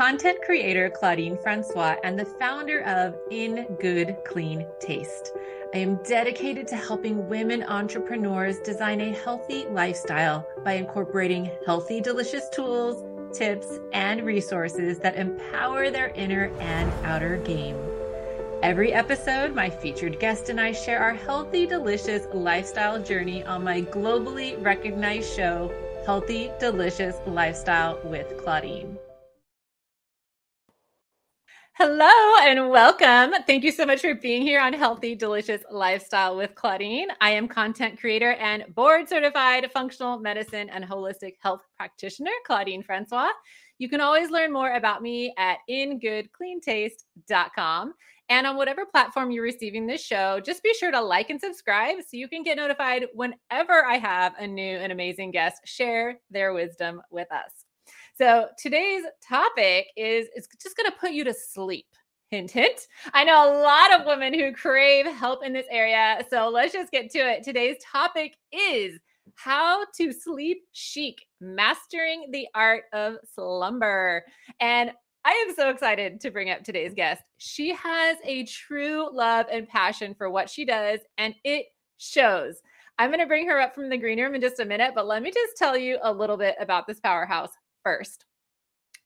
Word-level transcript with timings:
content 0.00 0.40
creator 0.40 0.88
Claudine 0.88 1.36
Francois 1.36 1.94
and 2.02 2.18
the 2.18 2.24
founder 2.24 2.80
of 2.84 3.14
In 3.30 3.66
Good 3.78 4.16
Clean 4.24 4.66
Taste. 4.80 5.32
I 5.74 5.76
am 5.76 5.96
dedicated 5.96 6.66
to 6.68 6.76
helping 6.76 7.28
women 7.28 7.62
entrepreneurs 7.64 8.60
design 8.60 9.02
a 9.02 9.12
healthy 9.12 9.66
lifestyle 9.66 10.48
by 10.64 10.72
incorporating 10.72 11.50
healthy, 11.66 12.00
delicious 12.00 12.48
tools, 12.48 13.04
tips, 13.36 13.78
and 13.92 14.22
resources 14.22 14.98
that 15.00 15.16
empower 15.16 15.90
their 15.90 16.08
inner 16.14 16.46
and 16.60 16.90
outer 17.04 17.36
game. 17.36 17.76
Every 18.62 18.94
episode, 18.94 19.54
my 19.54 19.68
featured 19.68 20.18
guest 20.18 20.48
and 20.48 20.58
I 20.58 20.72
share 20.72 21.00
our 21.00 21.12
healthy, 21.12 21.66
delicious 21.66 22.26
lifestyle 22.32 23.02
journey 23.02 23.44
on 23.44 23.62
my 23.62 23.82
globally 23.82 24.56
recognized 24.64 25.36
show, 25.36 25.70
Healthy, 26.06 26.52
Delicious 26.58 27.16
Lifestyle 27.26 28.00
with 28.02 28.38
Claudine. 28.38 28.96
Hello 31.82 32.36
and 32.42 32.68
welcome. 32.68 33.32
Thank 33.46 33.64
you 33.64 33.72
so 33.72 33.86
much 33.86 34.02
for 34.02 34.14
being 34.14 34.42
here 34.42 34.60
on 34.60 34.74
Healthy 34.74 35.14
Delicious 35.14 35.62
Lifestyle 35.70 36.36
with 36.36 36.54
Claudine. 36.54 37.08
I 37.22 37.30
am 37.30 37.48
content 37.48 37.98
creator 37.98 38.32
and 38.32 38.66
board 38.74 39.08
certified 39.08 39.72
functional 39.72 40.18
medicine 40.18 40.68
and 40.68 40.84
holistic 40.84 41.36
health 41.40 41.62
practitioner, 41.78 42.32
Claudine 42.44 42.82
Francois. 42.82 43.30
You 43.78 43.88
can 43.88 44.02
always 44.02 44.28
learn 44.28 44.52
more 44.52 44.74
about 44.74 45.00
me 45.00 45.32
at 45.38 45.60
ingoodcleantaste.com. 45.70 47.94
And 48.28 48.46
on 48.46 48.58
whatever 48.58 48.84
platform 48.84 49.30
you're 49.30 49.42
receiving 49.42 49.86
this 49.86 50.04
show, 50.04 50.38
just 50.38 50.62
be 50.62 50.74
sure 50.74 50.90
to 50.90 51.00
like 51.00 51.30
and 51.30 51.40
subscribe 51.40 51.96
so 52.02 52.18
you 52.18 52.28
can 52.28 52.42
get 52.42 52.58
notified 52.58 53.06
whenever 53.14 53.86
I 53.86 53.96
have 53.96 54.34
a 54.38 54.46
new 54.46 54.76
and 54.76 54.92
amazing 54.92 55.30
guest 55.30 55.62
share 55.64 56.20
their 56.30 56.52
wisdom 56.52 57.00
with 57.10 57.32
us. 57.32 57.64
So 58.20 58.48
today's 58.58 59.04
topic 59.26 59.86
is 59.96 60.28
is 60.36 60.46
just 60.62 60.76
going 60.76 60.90
to 60.90 60.96
put 60.98 61.12
you 61.12 61.24
to 61.24 61.32
sleep. 61.32 61.86
Hint, 62.30 62.50
hint. 62.50 62.86
I 63.14 63.24
know 63.24 63.50
a 63.50 63.56
lot 63.62 63.98
of 63.98 64.06
women 64.06 64.34
who 64.34 64.52
crave 64.52 65.06
help 65.06 65.42
in 65.42 65.54
this 65.54 65.64
area. 65.70 66.22
So 66.28 66.50
let's 66.50 66.74
just 66.74 66.92
get 66.92 67.10
to 67.12 67.18
it. 67.18 67.42
Today's 67.42 67.78
topic 67.82 68.36
is 68.52 68.98
how 69.36 69.86
to 69.96 70.12
sleep 70.12 70.58
chic, 70.72 71.24
mastering 71.40 72.26
the 72.30 72.46
art 72.54 72.84
of 72.92 73.16
slumber. 73.34 74.22
And 74.60 74.92
I 75.24 75.46
am 75.48 75.54
so 75.54 75.70
excited 75.70 76.20
to 76.20 76.30
bring 76.30 76.50
up 76.50 76.62
today's 76.62 76.92
guest. 76.92 77.22
She 77.38 77.72
has 77.72 78.18
a 78.22 78.44
true 78.44 79.08
love 79.10 79.46
and 79.50 79.66
passion 79.66 80.14
for 80.14 80.28
what 80.28 80.50
she 80.50 80.66
does, 80.66 81.00
and 81.16 81.34
it 81.42 81.68
shows. 81.96 82.60
I'm 82.98 83.08
going 83.08 83.20
to 83.20 83.26
bring 83.26 83.48
her 83.48 83.58
up 83.58 83.74
from 83.74 83.88
the 83.88 83.96
green 83.96 84.20
room 84.20 84.34
in 84.34 84.42
just 84.42 84.60
a 84.60 84.64
minute, 84.66 84.92
but 84.94 85.06
let 85.06 85.22
me 85.22 85.30
just 85.30 85.56
tell 85.56 85.74
you 85.74 85.98
a 86.02 86.12
little 86.12 86.36
bit 86.36 86.54
about 86.60 86.86
this 86.86 87.00
powerhouse 87.00 87.48
first. 87.82 88.24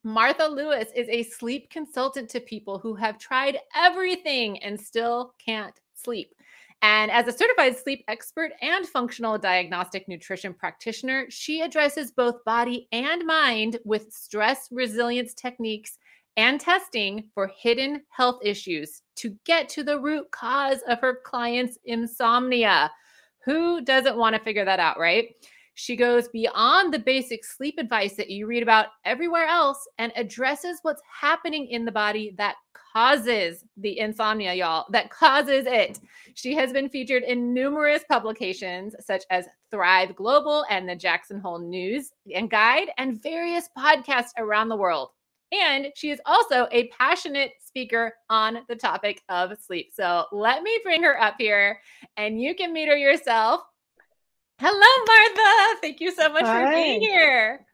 Martha 0.02 0.46
Lewis 0.46 0.88
is 0.94 1.08
a 1.08 1.22
sleep 1.22 1.70
consultant 1.70 2.28
to 2.30 2.40
people 2.40 2.78
who 2.78 2.94
have 2.94 3.18
tried 3.18 3.58
everything 3.74 4.62
and 4.62 4.78
still 4.78 5.34
can't 5.44 5.80
sleep. 5.94 6.34
And 6.82 7.10
as 7.10 7.26
a 7.26 7.32
certified 7.32 7.78
sleep 7.78 8.04
expert 8.08 8.52
and 8.60 8.86
functional 8.86 9.38
diagnostic 9.38 10.06
nutrition 10.06 10.52
practitioner, 10.52 11.24
she 11.30 11.62
addresses 11.62 12.12
both 12.12 12.44
body 12.44 12.88
and 12.92 13.24
mind 13.24 13.78
with 13.86 14.12
stress 14.12 14.68
resilience 14.70 15.32
techniques 15.32 15.96
and 16.36 16.60
testing 16.60 17.30
for 17.32 17.50
hidden 17.56 18.02
health 18.10 18.40
issues 18.44 19.00
to 19.16 19.34
get 19.46 19.70
to 19.70 19.82
the 19.82 19.98
root 19.98 20.30
cause 20.30 20.82
of 20.86 21.00
her 21.00 21.20
clients' 21.24 21.78
insomnia. 21.86 22.90
Who 23.46 23.80
doesn't 23.82 24.18
want 24.18 24.36
to 24.36 24.42
figure 24.42 24.66
that 24.66 24.80
out, 24.80 24.98
right? 24.98 25.28
She 25.74 25.96
goes 25.96 26.28
beyond 26.28 26.94
the 26.94 26.98
basic 26.98 27.44
sleep 27.44 27.74
advice 27.78 28.14
that 28.14 28.30
you 28.30 28.46
read 28.46 28.62
about 28.62 28.86
everywhere 29.04 29.46
else 29.46 29.86
and 29.98 30.12
addresses 30.16 30.78
what's 30.82 31.02
happening 31.20 31.66
in 31.66 31.84
the 31.84 31.92
body 31.92 32.34
that 32.38 32.54
causes 32.94 33.64
the 33.76 33.98
insomnia, 33.98 34.54
y'all, 34.54 34.86
that 34.90 35.10
causes 35.10 35.66
it. 35.66 35.98
She 36.34 36.54
has 36.54 36.72
been 36.72 36.88
featured 36.88 37.24
in 37.24 37.52
numerous 37.52 38.04
publications 38.08 38.94
such 39.00 39.24
as 39.30 39.46
Thrive 39.70 40.14
Global 40.14 40.64
and 40.70 40.88
the 40.88 40.94
Jackson 40.94 41.40
Hole 41.40 41.58
News 41.58 42.12
and 42.32 42.50
Guide 42.50 42.90
and 42.96 43.20
various 43.20 43.68
podcasts 43.76 44.30
around 44.38 44.68
the 44.68 44.76
world. 44.76 45.10
And 45.52 45.88
she 45.94 46.10
is 46.10 46.20
also 46.24 46.68
a 46.72 46.88
passionate 46.88 47.52
speaker 47.64 48.14
on 48.30 48.58
the 48.68 48.76
topic 48.76 49.22
of 49.28 49.52
sleep. 49.60 49.90
So 49.92 50.26
let 50.32 50.62
me 50.62 50.78
bring 50.84 51.02
her 51.02 51.20
up 51.20 51.34
here 51.38 51.80
and 52.16 52.40
you 52.40 52.54
can 52.54 52.72
meet 52.72 52.88
her 52.88 52.96
yourself. 52.96 53.60
Hello, 54.58 55.04
Martha. 55.06 55.80
Thank 55.80 56.00
you 56.00 56.12
so 56.12 56.28
much 56.32 56.44
Hi. 56.44 56.64
for 56.64 56.72
being 56.72 57.00
here. 57.00 57.66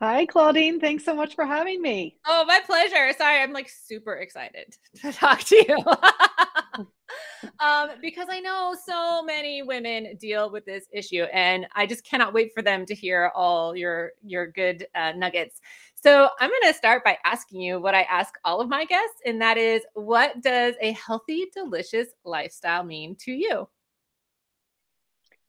Hi, 0.00 0.26
Claudine. 0.26 0.80
Thanks 0.80 1.04
so 1.04 1.14
much 1.14 1.34
for 1.34 1.44
having 1.44 1.80
me. 1.80 2.16
Oh, 2.26 2.44
my 2.46 2.60
pleasure. 2.64 3.12
Sorry, 3.16 3.40
I'm 3.40 3.52
like 3.52 3.68
super 3.68 4.14
excited 4.14 4.76
to 5.02 5.12
talk 5.12 5.40
to 5.40 5.56
you. 5.56 5.76
um, 7.58 7.90
because 8.00 8.28
I 8.30 8.40
know 8.40 8.74
so 8.84 9.22
many 9.22 9.62
women 9.62 10.16
deal 10.18 10.50
with 10.50 10.64
this 10.64 10.86
issue, 10.92 11.24
and 11.24 11.66
I 11.74 11.86
just 11.86 12.04
cannot 12.04 12.32
wait 12.32 12.52
for 12.54 12.62
them 12.62 12.86
to 12.86 12.94
hear 12.94 13.30
all 13.34 13.76
your 13.76 14.12
your 14.22 14.46
good 14.46 14.86
uh, 14.94 15.12
nuggets. 15.12 15.60
So 15.94 16.28
I'm 16.40 16.50
going 16.50 16.72
to 16.72 16.74
start 16.74 17.04
by 17.04 17.18
asking 17.24 17.60
you 17.60 17.80
what 17.80 17.94
I 17.94 18.02
ask 18.02 18.34
all 18.44 18.60
of 18.60 18.68
my 18.68 18.84
guests, 18.84 19.20
and 19.24 19.40
that 19.40 19.56
is, 19.56 19.82
what 19.94 20.40
does 20.42 20.74
a 20.80 20.92
healthy, 20.92 21.46
delicious 21.54 22.08
lifestyle 22.24 22.84
mean 22.84 23.16
to 23.20 23.32
you? 23.32 23.68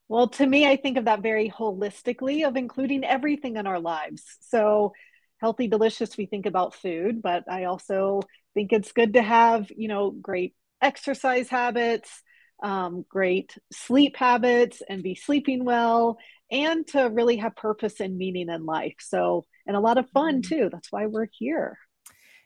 Well, 0.08 0.28
to 0.28 0.46
me, 0.46 0.66
I 0.68 0.76
think 0.76 0.98
of 0.98 1.06
that 1.06 1.22
very 1.22 1.50
holistically, 1.50 2.46
of 2.46 2.56
including 2.56 3.04
everything 3.04 3.56
in 3.56 3.66
our 3.66 3.80
lives. 3.80 4.22
So, 4.40 4.92
healthy, 5.40 5.68
delicious, 5.68 6.16
we 6.16 6.26
think 6.26 6.46
about 6.46 6.74
food, 6.74 7.20
but 7.22 7.44
I 7.50 7.64
also 7.64 8.22
think 8.54 8.72
it's 8.72 8.92
good 8.92 9.14
to 9.14 9.22
have, 9.22 9.70
you 9.76 9.88
know, 9.88 10.10
great 10.10 10.54
exercise 10.80 11.48
habits, 11.48 12.22
um, 12.62 13.04
great 13.08 13.56
sleep 13.72 14.16
habits, 14.16 14.82
and 14.88 15.02
be 15.02 15.14
sleeping 15.14 15.64
well, 15.64 16.18
and 16.50 16.86
to 16.88 17.10
really 17.12 17.36
have 17.38 17.56
purpose 17.56 18.00
and 18.00 18.16
meaning 18.16 18.48
in 18.48 18.64
life. 18.64 18.94
So, 19.00 19.44
and 19.66 19.76
a 19.76 19.80
lot 19.80 19.98
of 19.98 20.08
fun 20.10 20.40
mm-hmm. 20.40 20.54
too. 20.54 20.68
That's 20.70 20.92
why 20.92 21.06
we're 21.06 21.28
here. 21.38 21.76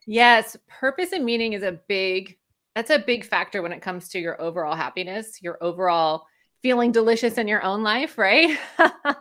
Yes, 0.06 0.56
purpose 0.66 1.12
and 1.12 1.24
meaning 1.24 1.52
is 1.52 1.62
a 1.62 1.78
big 1.88 2.36
that's 2.74 2.90
a 2.90 3.00
big 3.00 3.24
factor 3.24 3.62
when 3.62 3.72
it 3.72 3.82
comes 3.82 4.08
to 4.10 4.20
your 4.20 4.40
overall 4.40 4.76
happiness, 4.76 5.42
your 5.42 5.58
overall 5.60 6.24
feeling 6.62 6.92
delicious 6.92 7.38
in 7.38 7.48
your 7.48 7.62
own 7.62 7.82
life, 7.82 8.18
right? 8.18 8.58
um, 8.78 9.14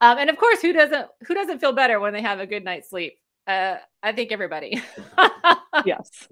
and 0.00 0.30
of 0.30 0.36
course, 0.36 0.60
who 0.60 0.72
doesn't 0.72 1.08
who 1.26 1.34
doesn't 1.34 1.58
feel 1.58 1.72
better 1.72 2.00
when 2.00 2.12
they 2.12 2.22
have 2.22 2.40
a 2.40 2.46
good 2.46 2.64
night's 2.64 2.90
sleep? 2.90 3.18
Uh, 3.46 3.76
I 4.02 4.12
think 4.12 4.32
everybody. 4.32 4.82
yes. 5.84 6.28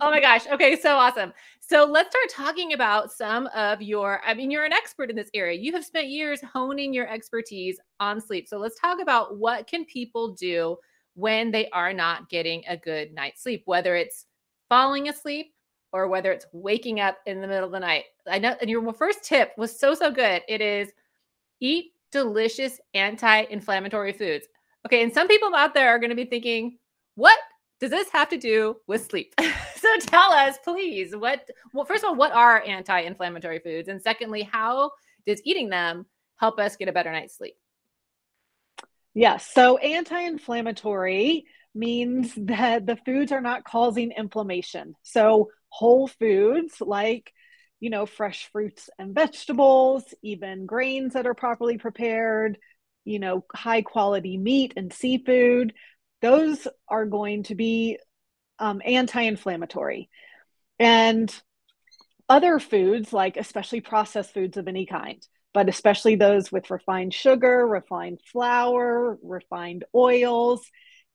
oh 0.00 0.10
my 0.10 0.20
gosh. 0.20 0.46
Okay, 0.46 0.78
so 0.78 0.96
awesome. 0.96 1.32
So 1.60 1.84
let's 1.84 2.10
start 2.10 2.28
talking 2.30 2.72
about 2.74 3.12
some 3.12 3.46
of 3.48 3.80
your. 3.80 4.20
I 4.26 4.34
mean, 4.34 4.50
you're 4.50 4.64
an 4.64 4.72
expert 4.72 5.08
in 5.10 5.16
this 5.16 5.30
area. 5.32 5.58
You 5.58 5.72
have 5.72 5.84
spent 5.84 6.08
years 6.08 6.40
honing 6.42 6.92
your 6.92 7.08
expertise 7.08 7.78
on 7.98 8.20
sleep. 8.20 8.46
So 8.46 8.58
let's 8.58 8.78
talk 8.78 9.00
about 9.00 9.38
what 9.38 9.66
can 9.66 9.84
people 9.86 10.34
do 10.34 10.76
when 11.14 11.50
they 11.50 11.68
are 11.70 11.92
not 11.92 12.28
getting 12.28 12.62
a 12.68 12.76
good 12.76 13.12
night's 13.12 13.42
sleep, 13.42 13.62
whether 13.64 13.96
it's 13.96 14.26
falling 14.68 15.08
asleep, 15.08 15.52
or 15.92 16.08
whether 16.08 16.32
it's 16.32 16.46
waking 16.52 17.00
up 17.00 17.18
in 17.26 17.40
the 17.40 17.46
middle 17.46 17.66
of 17.66 17.72
the 17.72 17.80
night. 17.80 18.04
I 18.28 18.38
know, 18.38 18.54
and 18.60 18.70
your 18.70 18.92
first 18.92 19.24
tip 19.24 19.52
was 19.56 19.78
so, 19.78 19.94
so 19.94 20.10
good. 20.10 20.42
It 20.48 20.60
is 20.60 20.90
eat 21.60 21.92
delicious 22.12 22.80
anti 22.94 23.42
inflammatory 23.42 24.12
foods. 24.12 24.46
Okay. 24.86 25.02
And 25.02 25.12
some 25.12 25.28
people 25.28 25.54
out 25.54 25.74
there 25.74 25.90
are 25.90 25.98
going 25.98 26.10
to 26.10 26.16
be 26.16 26.24
thinking, 26.24 26.78
what 27.14 27.38
does 27.80 27.90
this 27.90 28.08
have 28.10 28.28
to 28.30 28.38
do 28.38 28.76
with 28.86 29.06
sleep? 29.06 29.34
so 29.76 29.98
tell 30.00 30.32
us, 30.32 30.56
please, 30.62 31.14
what, 31.14 31.48
well, 31.72 31.84
first 31.84 32.04
of 32.04 32.10
all, 32.10 32.16
what 32.16 32.32
are 32.32 32.62
anti 32.66 33.00
inflammatory 33.00 33.58
foods? 33.58 33.88
And 33.88 34.00
secondly, 34.00 34.42
how 34.42 34.92
does 35.26 35.42
eating 35.44 35.68
them 35.68 36.06
help 36.36 36.58
us 36.58 36.76
get 36.76 36.88
a 36.88 36.92
better 36.92 37.12
night's 37.12 37.36
sleep? 37.36 37.54
Yes. 39.14 39.50
So 39.52 39.76
anti 39.78 40.20
inflammatory 40.20 41.44
means 41.74 42.32
that 42.36 42.86
the 42.86 42.96
foods 42.96 43.32
are 43.32 43.40
not 43.40 43.64
causing 43.64 44.12
inflammation. 44.12 44.94
So 45.02 45.50
whole 45.70 46.06
foods 46.08 46.80
like 46.80 47.32
you 47.80 47.90
know 47.90 48.06
fresh 48.06 48.50
fruits 48.52 48.90
and 48.98 49.14
vegetables 49.14 50.04
even 50.22 50.66
grains 50.66 51.14
that 51.14 51.26
are 51.26 51.34
properly 51.34 51.78
prepared 51.78 52.58
you 53.04 53.18
know 53.18 53.44
high 53.54 53.82
quality 53.82 54.36
meat 54.36 54.74
and 54.76 54.92
seafood. 54.92 55.74
Those 56.22 56.66
are 56.88 57.06
going 57.06 57.44
to 57.44 57.54
be 57.54 57.98
um, 58.58 58.82
anti-inflammatory. 58.84 60.10
And 60.78 61.34
other 62.28 62.58
foods 62.58 63.12
like 63.12 63.36
especially 63.36 63.80
processed 63.80 64.32
foods 64.32 64.56
of 64.56 64.68
any 64.68 64.86
kind 64.86 65.26
but 65.52 65.68
especially 65.68 66.14
those 66.14 66.52
with 66.52 66.70
refined 66.70 67.12
sugar 67.12 67.66
refined 67.66 68.20
flour 68.24 69.18
refined 69.22 69.84
oils 69.94 70.62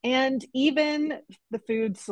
and 0.04 0.44
even 0.52 1.18
the 1.50 1.58
foods 1.60 2.10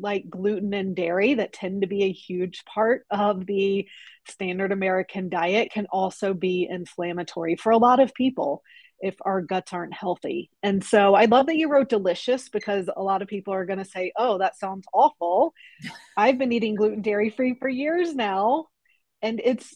like 0.00 0.28
gluten 0.28 0.74
and 0.74 0.94
dairy 0.96 1.34
that 1.34 1.52
tend 1.52 1.82
to 1.82 1.88
be 1.88 2.04
a 2.04 2.12
huge 2.12 2.64
part 2.64 3.06
of 3.10 3.46
the 3.46 3.86
standard 4.28 4.72
American 4.72 5.28
diet 5.28 5.70
can 5.72 5.86
also 5.90 6.34
be 6.34 6.66
inflammatory 6.68 7.56
for 7.56 7.72
a 7.72 7.78
lot 7.78 8.00
of 8.00 8.14
people. 8.14 8.62
if 8.98 9.14
our 9.20 9.42
guts 9.42 9.72
aren't 9.74 9.92
healthy. 9.92 10.50
And 10.62 10.82
so 10.82 11.14
I 11.14 11.26
love 11.26 11.46
that 11.46 11.56
you 11.56 11.68
wrote 11.68 11.90
delicious 11.90 12.48
because 12.48 12.88
a 12.94 13.02
lot 13.02 13.20
of 13.20 13.28
people 13.28 13.52
are 13.52 13.66
going 13.66 13.78
to 13.78 13.84
say, 13.84 14.12
oh, 14.16 14.38
that 14.38 14.58
sounds 14.58 14.86
awful. 14.92 15.52
I've 16.16 16.38
been 16.38 16.52
eating 16.52 16.74
gluten 16.76 17.02
dairy 17.02 17.30
free 17.30 17.54
for 17.60 17.68
years 17.68 18.14
now, 18.14 18.66
and 19.22 19.40
it's 19.44 19.74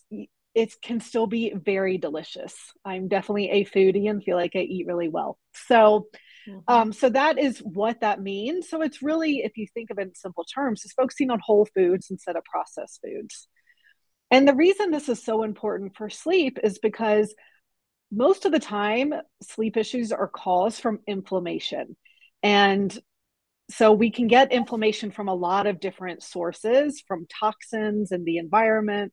it 0.55 0.75
can 0.83 1.01
still 1.01 1.27
be 1.27 1.53
very 1.55 1.99
delicious. 1.99 2.55
I'm 2.85 3.09
definitely 3.09 3.51
a 3.51 3.65
foodie 3.65 4.11
and 4.11 4.23
feel 4.23 4.37
like 4.37 4.57
I 4.57 4.61
eat 4.61 4.87
really 4.87 5.09
well. 5.09 5.39
So, 5.69 6.07
mm-hmm. 6.49 6.59
um, 6.69 6.93
so 6.93 7.09
that 7.11 7.39
is 7.39 7.59
what 7.59 8.01
that 8.01 8.21
means. 8.21 8.69
So 8.69 8.83
it's 8.83 9.03
really, 9.03 9.39
if 9.39 9.57
you 9.57 9.67
think 9.73 9.91
of 9.91 9.99
it 9.99 10.09
in 10.09 10.15
simple 10.15 10.45
terms, 10.45 10.85
is 10.85 10.93
focusing 10.93 11.31
on 11.31 11.41
whole 11.43 11.67
foods 11.75 12.11
instead 12.11 12.37
of 12.37 12.45
processed 12.45 13.01
foods. 13.05 13.49
And 14.31 14.47
the 14.47 14.55
reason 14.55 14.91
this 14.91 15.09
is 15.09 15.23
so 15.23 15.43
important 15.43 15.97
for 15.97 16.09
sleep 16.09 16.59
is 16.63 16.79
because 16.79 17.35
most 18.13 18.45
of 18.45 18.53
the 18.53 18.61
time, 18.61 19.15
sleep 19.43 19.77
issues 19.77 20.13
are 20.13 20.29
caused 20.29 20.81
from 20.81 21.01
inflammation. 21.07 21.97
And 22.43 22.97
so 23.71 23.93
we 23.93 24.11
can 24.11 24.27
get 24.27 24.53
inflammation 24.53 25.11
from 25.11 25.29
a 25.29 25.35
lot 25.35 25.67
of 25.67 25.81
different 25.81 26.23
sources, 26.23 27.03
from 27.07 27.27
toxins 27.27 28.11
in 28.11 28.25
the 28.25 28.39
environment, 28.39 29.13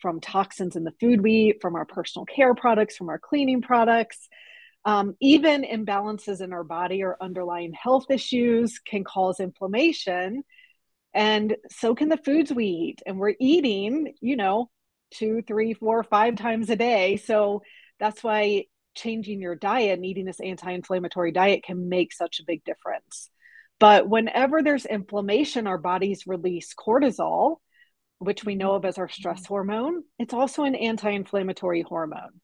from 0.00 0.20
toxins 0.20 0.76
in 0.76 0.84
the 0.84 0.92
food 1.00 1.22
we 1.22 1.32
eat, 1.32 1.62
from 1.62 1.74
our 1.74 1.86
personal 1.86 2.26
care 2.26 2.54
products, 2.54 2.96
from 2.96 3.08
our 3.08 3.18
cleaning 3.18 3.62
products. 3.62 4.28
Um, 4.84 5.16
even 5.20 5.62
imbalances 5.62 6.40
in 6.40 6.52
our 6.52 6.64
body 6.64 7.02
or 7.02 7.16
underlying 7.20 7.72
health 7.72 8.10
issues 8.10 8.78
can 8.78 9.02
cause 9.02 9.40
inflammation. 9.40 10.42
And 11.14 11.56
so 11.70 11.94
can 11.94 12.08
the 12.08 12.18
foods 12.18 12.52
we 12.52 12.66
eat. 12.66 13.02
And 13.06 13.18
we're 13.18 13.34
eating, 13.40 14.14
you 14.20 14.36
know, 14.36 14.70
two, 15.12 15.42
three, 15.46 15.74
four, 15.74 16.02
five 16.02 16.36
times 16.36 16.68
a 16.70 16.76
day. 16.76 17.16
So 17.16 17.62
that's 17.98 18.22
why 18.22 18.64
changing 18.94 19.40
your 19.40 19.54
diet 19.54 19.98
and 19.98 20.04
eating 20.04 20.24
this 20.24 20.40
anti 20.40 20.72
inflammatory 20.72 21.32
diet 21.32 21.62
can 21.64 21.88
make 21.88 22.12
such 22.12 22.40
a 22.40 22.44
big 22.46 22.64
difference. 22.64 23.30
But 23.80 24.08
whenever 24.08 24.62
there's 24.62 24.86
inflammation, 24.86 25.66
our 25.66 25.78
bodies 25.78 26.26
release 26.26 26.74
cortisol, 26.74 27.56
which 28.18 28.44
we 28.44 28.54
know 28.54 28.74
of 28.74 28.84
as 28.84 28.98
our 28.98 29.08
stress 29.08 29.42
mm-hmm. 29.42 29.54
hormone. 29.54 30.04
It's 30.18 30.34
also 30.34 30.64
an 30.64 30.74
anti 30.74 31.10
inflammatory 31.10 31.82
hormone. 31.82 32.40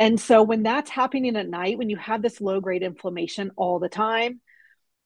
And 0.00 0.18
so 0.18 0.42
when 0.42 0.62
that's 0.62 0.90
happening 0.90 1.36
at 1.36 1.46
night, 1.46 1.76
when 1.76 1.90
you 1.90 1.98
have 1.98 2.22
this 2.22 2.40
low 2.40 2.60
grade 2.60 2.82
inflammation 2.82 3.50
all 3.54 3.78
the 3.78 3.90
time, 3.90 4.40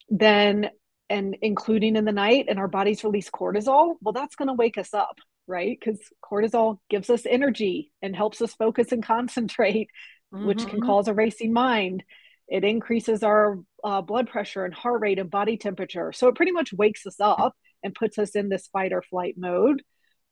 then 0.09 0.71
and 1.11 1.37
including 1.43 1.97
in 1.97 2.05
the 2.05 2.13
night, 2.13 2.47
and 2.49 2.59
our 2.59 2.69
bodies 2.69 3.05
release 3.05 3.29
cortisol, 3.29 3.97
well, 4.01 4.13
that's 4.13 4.37
going 4.37 4.49
to 4.49 4.55
wake 4.55 4.79
us 4.79 4.95
up, 4.95 5.19
right? 5.47 5.77
Because 5.79 5.99
cortisol 6.25 6.79
gives 6.89 7.11
us 7.11 7.27
energy 7.27 7.93
and 8.01 8.17
helps 8.17 8.41
us 8.41 8.55
focus 8.55 8.93
and 8.93 9.03
concentrate, 9.05 9.91
mm-hmm. 10.33 10.47
which 10.47 10.59
can 10.59 10.79
mm-hmm. 10.79 10.87
cause 10.87 11.09
a 11.09 11.15
racing 11.15 11.53
mind. 11.53 12.05
It 12.47 12.63
increases 12.63 13.23
our 13.23 13.59
uh, 13.83 14.01
blood 14.01 14.31
pressure 14.31 14.65
and 14.65 14.73
heart 14.73 15.01
rate 15.01 15.19
and 15.19 15.31
body 15.31 15.57
temperature. 15.57 16.13
So 16.13 16.29
it 16.29 16.37
pretty 16.37 16.53
much 16.53 16.73
wakes 16.73 17.05
us 17.05 17.17
up 17.19 17.55
and 17.83 17.95
puts 17.95 18.17
us 18.17 18.31
in 18.31 18.49
this 18.49 18.69
fight 18.69 18.93
or 18.93 19.03
flight 19.03 19.35
mode, 19.37 19.83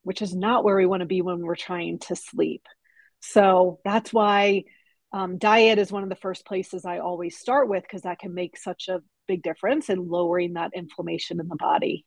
which 0.02 0.22
is 0.22 0.34
not 0.34 0.62
where 0.62 0.76
we 0.76 0.86
want 0.86 1.00
to 1.00 1.06
be 1.06 1.20
when 1.20 1.40
we're 1.40 1.56
trying 1.56 1.98
to 2.00 2.16
sleep. 2.16 2.62
So 3.22 3.78
that's 3.84 4.12
why 4.12 4.64
um, 5.12 5.38
diet 5.38 5.78
is 5.78 5.92
one 5.92 6.02
of 6.02 6.08
the 6.08 6.16
first 6.16 6.44
places 6.44 6.84
I 6.84 6.98
always 6.98 7.38
start 7.38 7.69
with 7.69 7.82
because 7.82 8.02
that 8.02 8.19
can 8.19 8.34
make 8.34 8.56
such 8.56 8.88
a 8.88 9.00
big 9.28 9.42
difference 9.42 9.88
in 9.88 10.08
lowering 10.08 10.54
that 10.54 10.72
inflammation 10.74 11.40
in 11.40 11.48
the 11.48 11.56
body. 11.56 12.04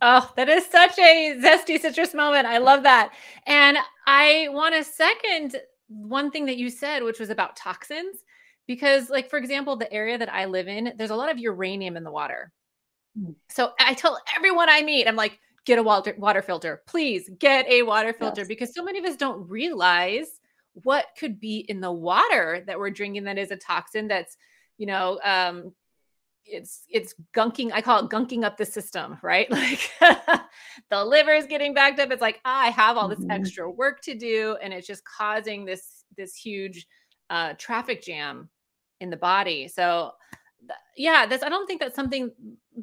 Oh, 0.00 0.30
that 0.36 0.48
is 0.48 0.66
such 0.66 0.98
a 0.98 1.36
zesty 1.40 1.80
citrus 1.80 2.12
moment. 2.12 2.46
I 2.46 2.58
love 2.58 2.82
that. 2.82 3.12
And 3.46 3.78
I 4.06 4.48
want 4.50 4.74
to 4.74 4.84
second 4.84 5.56
one 5.88 6.30
thing 6.30 6.46
that 6.46 6.56
you 6.56 6.70
said, 6.70 7.02
which 7.02 7.20
was 7.20 7.30
about 7.30 7.56
toxins. 7.56 8.16
Because, 8.66 9.10
like, 9.10 9.28
for 9.28 9.38
example, 9.38 9.76
the 9.76 9.92
area 9.92 10.16
that 10.18 10.32
I 10.32 10.44
live 10.44 10.68
in, 10.68 10.92
there's 10.96 11.10
a 11.10 11.16
lot 11.16 11.30
of 11.30 11.38
uranium 11.38 11.96
in 11.96 12.04
the 12.04 12.12
water. 12.12 12.52
So 13.48 13.72
I 13.78 13.94
tell 13.94 14.18
everyone 14.36 14.68
I 14.68 14.82
meet, 14.82 15.06
I'm 15.06 15.16
like, 15.16 15.38
get 15.64 15.78
a 15.78 15.82
water, 15.82 16.14
water 16.16 16.42
filter. 16.42 16.82
Please 16.86 17.28
get 17.38 17.66
a 17.68 17.82
water 17.82 18.12
filter 18.12 18.42
yes. 18.42 18.48
because 18.48 18.74
so 18.74 18.82
many 18.82 18.98
of 18.98 19.04
us 19.04 19.16
don't 19.16 19.48
realize 19.48 20.40
what 20.74 21.06
could 21.18 21.38
be 21.38 21.58
in 21.58 21.80
the 21.80 21.92
water 21.92 22.62
that 22.66 22.78
we're 22.78 22.90
drinking 22.90 23.24
that 23.24 23.38
is 23.38 23.50
a 23.50 23.56
toxin 23.56 24.08
that's, 24.08 24.36
you 24.78 24.86
know, 24.86 25.20
um, 25.24 25.72
it's 26.44 26.84
it's 26.90 27.14
gunking 27.36 27.70
i 27.72 27.80
call 27.80 28.04
it 28.04 28.10
gunking 28.10 28.42
up 28.42 28.56
the 28.56 28.66
system 28.66 29.16
right? 29.22 29.50
Like 29.50 29.90
the 30.90 31.04
liver 31.04 31.32
is 31.32 31.46
getting 31.46 31.72
backed 31.72 32.00
up. 32.00 32.10
It's 32.10 32.20
like 32.20 32.40
i 32.44 32.70
have 32.70 32.96
all 32.96 33.08
this 33.08 33.20
mm-hmm. 33.20 33.30
extra 33.30 33.70
work 33.70 34.02
to 34.02 34.14
do 34.14 34.56
and 34.60 34.72
it's 34.72 34.86
just 34.86 35.04
causing 35.04 35.64
this 35.64 36.04
this 36.16 36.34
huge 36.34 36.86
uh, 37.30 37.54
traffic 37.58 38.02
jam 38.02 38.50
in 39.00 39.08
the 39.08 39.16
body. 39.16 39.68
So 39.68 40.12
yeah, 40.96 41.26
that's 41.26 41.42
I 41.42 41.48
don't 41.48 41.66
think 41.66 41.80
that's 41.80 41.96
something 41.96 42.30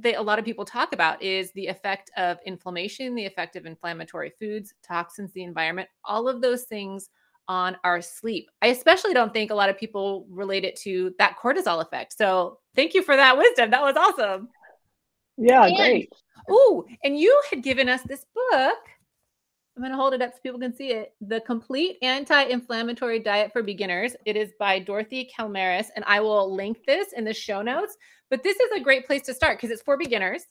that 0.01 0.15
a 0.15 0.21
lot 0.21 0.39
of 0.39 0.45
people 0.45 0.65
talk 0.65 0.93
about 0.93 1.21
is 1.21 1.51
the 1.51 1.67
effect 1.67 2.11
of 2.17 2.37
inflammation, 2.45 3.15
the 3.15 3.25
effect 3.25 3.55
of 3.55 3.65
inflammatory 3.65 4.31
foods, 4.39 4.73
toxins, 4.83 5.31
the 5.33 5.43
environment, 5.43 5.87
all 6.03 6.27
of 6.27 6.41
those 6.41 6.63
things 6.63 7.09
on 7.49 7.75
our 7.83 8.01
sleep. 8.01 8.49
I 8.61 8.67
especially 8.67 9.13
don't 9.13 9.33
think 9.33 9.51
a 9.51 9.55
lot 9.55 9.69
of 9.69 9.77
people 9.77 10.25
relate 10.29 10.63
it 10.63 10.77
to 10.81 11.13
that 11.19 11.35
cortisol 11.37 11.81
effect. 11.81 12.17
So 12.17 12.59
thank 12.75 12.93
you 12.93 13.03
for 13.03 13.17
that 13.17 13.37
wisdom. 13.37 13.71
That 13.71 13.81
was 13.81 13.97
awesome. 13.97 14.47
Yeah, 15.37 15.65
and, 15.65 15.75
great. 15.75 16.13
Oh, 16.47 16.85
and 17.03 17.19
you 17.19 17.41
had 17.49 17.61
given 17.63 17.89
us 17.89 18.01
this 18.03 18.25
book 18.51 18.77
I'm 19.79 19.83
going 19.83 19.93
to 19.93 19.97
hold 19.97 20.13
it 20.13 20.21
up 20.21 20.33
so 20.33 20.39
people 20.43 20.59
can 20.59 20.75
see 20.75 20.89
it. 20.89 21.13
The 21.21 21.39
Complete 21.39 21.99
Anti 22.01 22.43
Inflammatory 22.43 23.17
Diet 23.17 23.53
for 23.53 23.63
Beginners. 23.63 24.13
It 24.25 24.35
is 24.35 24.51
by 24.59 24.77
Dorothy 24.77 25.31
Calimeris, 25.33 25.85
and 25.95 26.03
I 26.05 26.19
will 26.19 26.53
link 26.53 26.79
this 26.85 27.13
in 27.13 27.23
the 27.23 27.33
show 27.33 27.61
notes. 27.61 27.95
But 28.29 28.43
this 28.43 28.59
is 28.59 28.71
a 28.75 28.81
great 28.81 29.07
place 29.07 29.21
to 29.21 29.33
start 29.33 29.57
because 29.57 29.71
it's 29.71 29.81
for 29.81 29.95
beginners, 29.95 30.43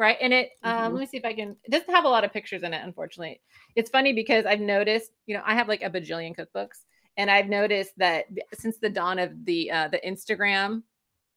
right? 0.00 0.16
And 0.18 0.32
it, 0.32 0.50
um, 0.62 0.72
mm-hmm. 0.72 0.84
um, 0.84 0.94
let 0.94 1.00
me 1.00 1.06
see 1.06 1.18
if 1.18 1.24
I 1.26 1.34
can, 1.34 1.54
it 1.62 1.70
doesn't 1.70 1.94
have 1.94 2.06
a 2.06 2.08
lot 2.08 2.24
of 2.24 2.32
pictures 2.32 2.62
in 2.62 2.72
it, 2.72 2.82
unfortunately. 2.82 3.42
It's 3.76 3.90
funny 3.90 4.14
because 4.14 4.46
I've 4.46 4.60
noticed, 4.60 5.10
you 5.26 5.36
know, 5.36 5.42
I 5.44 5.54
have 5.54 5.68
like 5.68 5.82
a 5.82 5.90
bajillion 5.90 6.34
cookbooks, 6.34 6.84
and 7.18 7.30
I've 7.30 7.48
noticed 7.48 7.92
that 7.98 8.24
since 8.54 8.78
the 8.78 8.88
dawn 8.88 9.18
of 9.18 9.44
the 9.44 9.70
uh, 9.70 9.88
the 9.88 10.00
Instagram, 10.06 10.82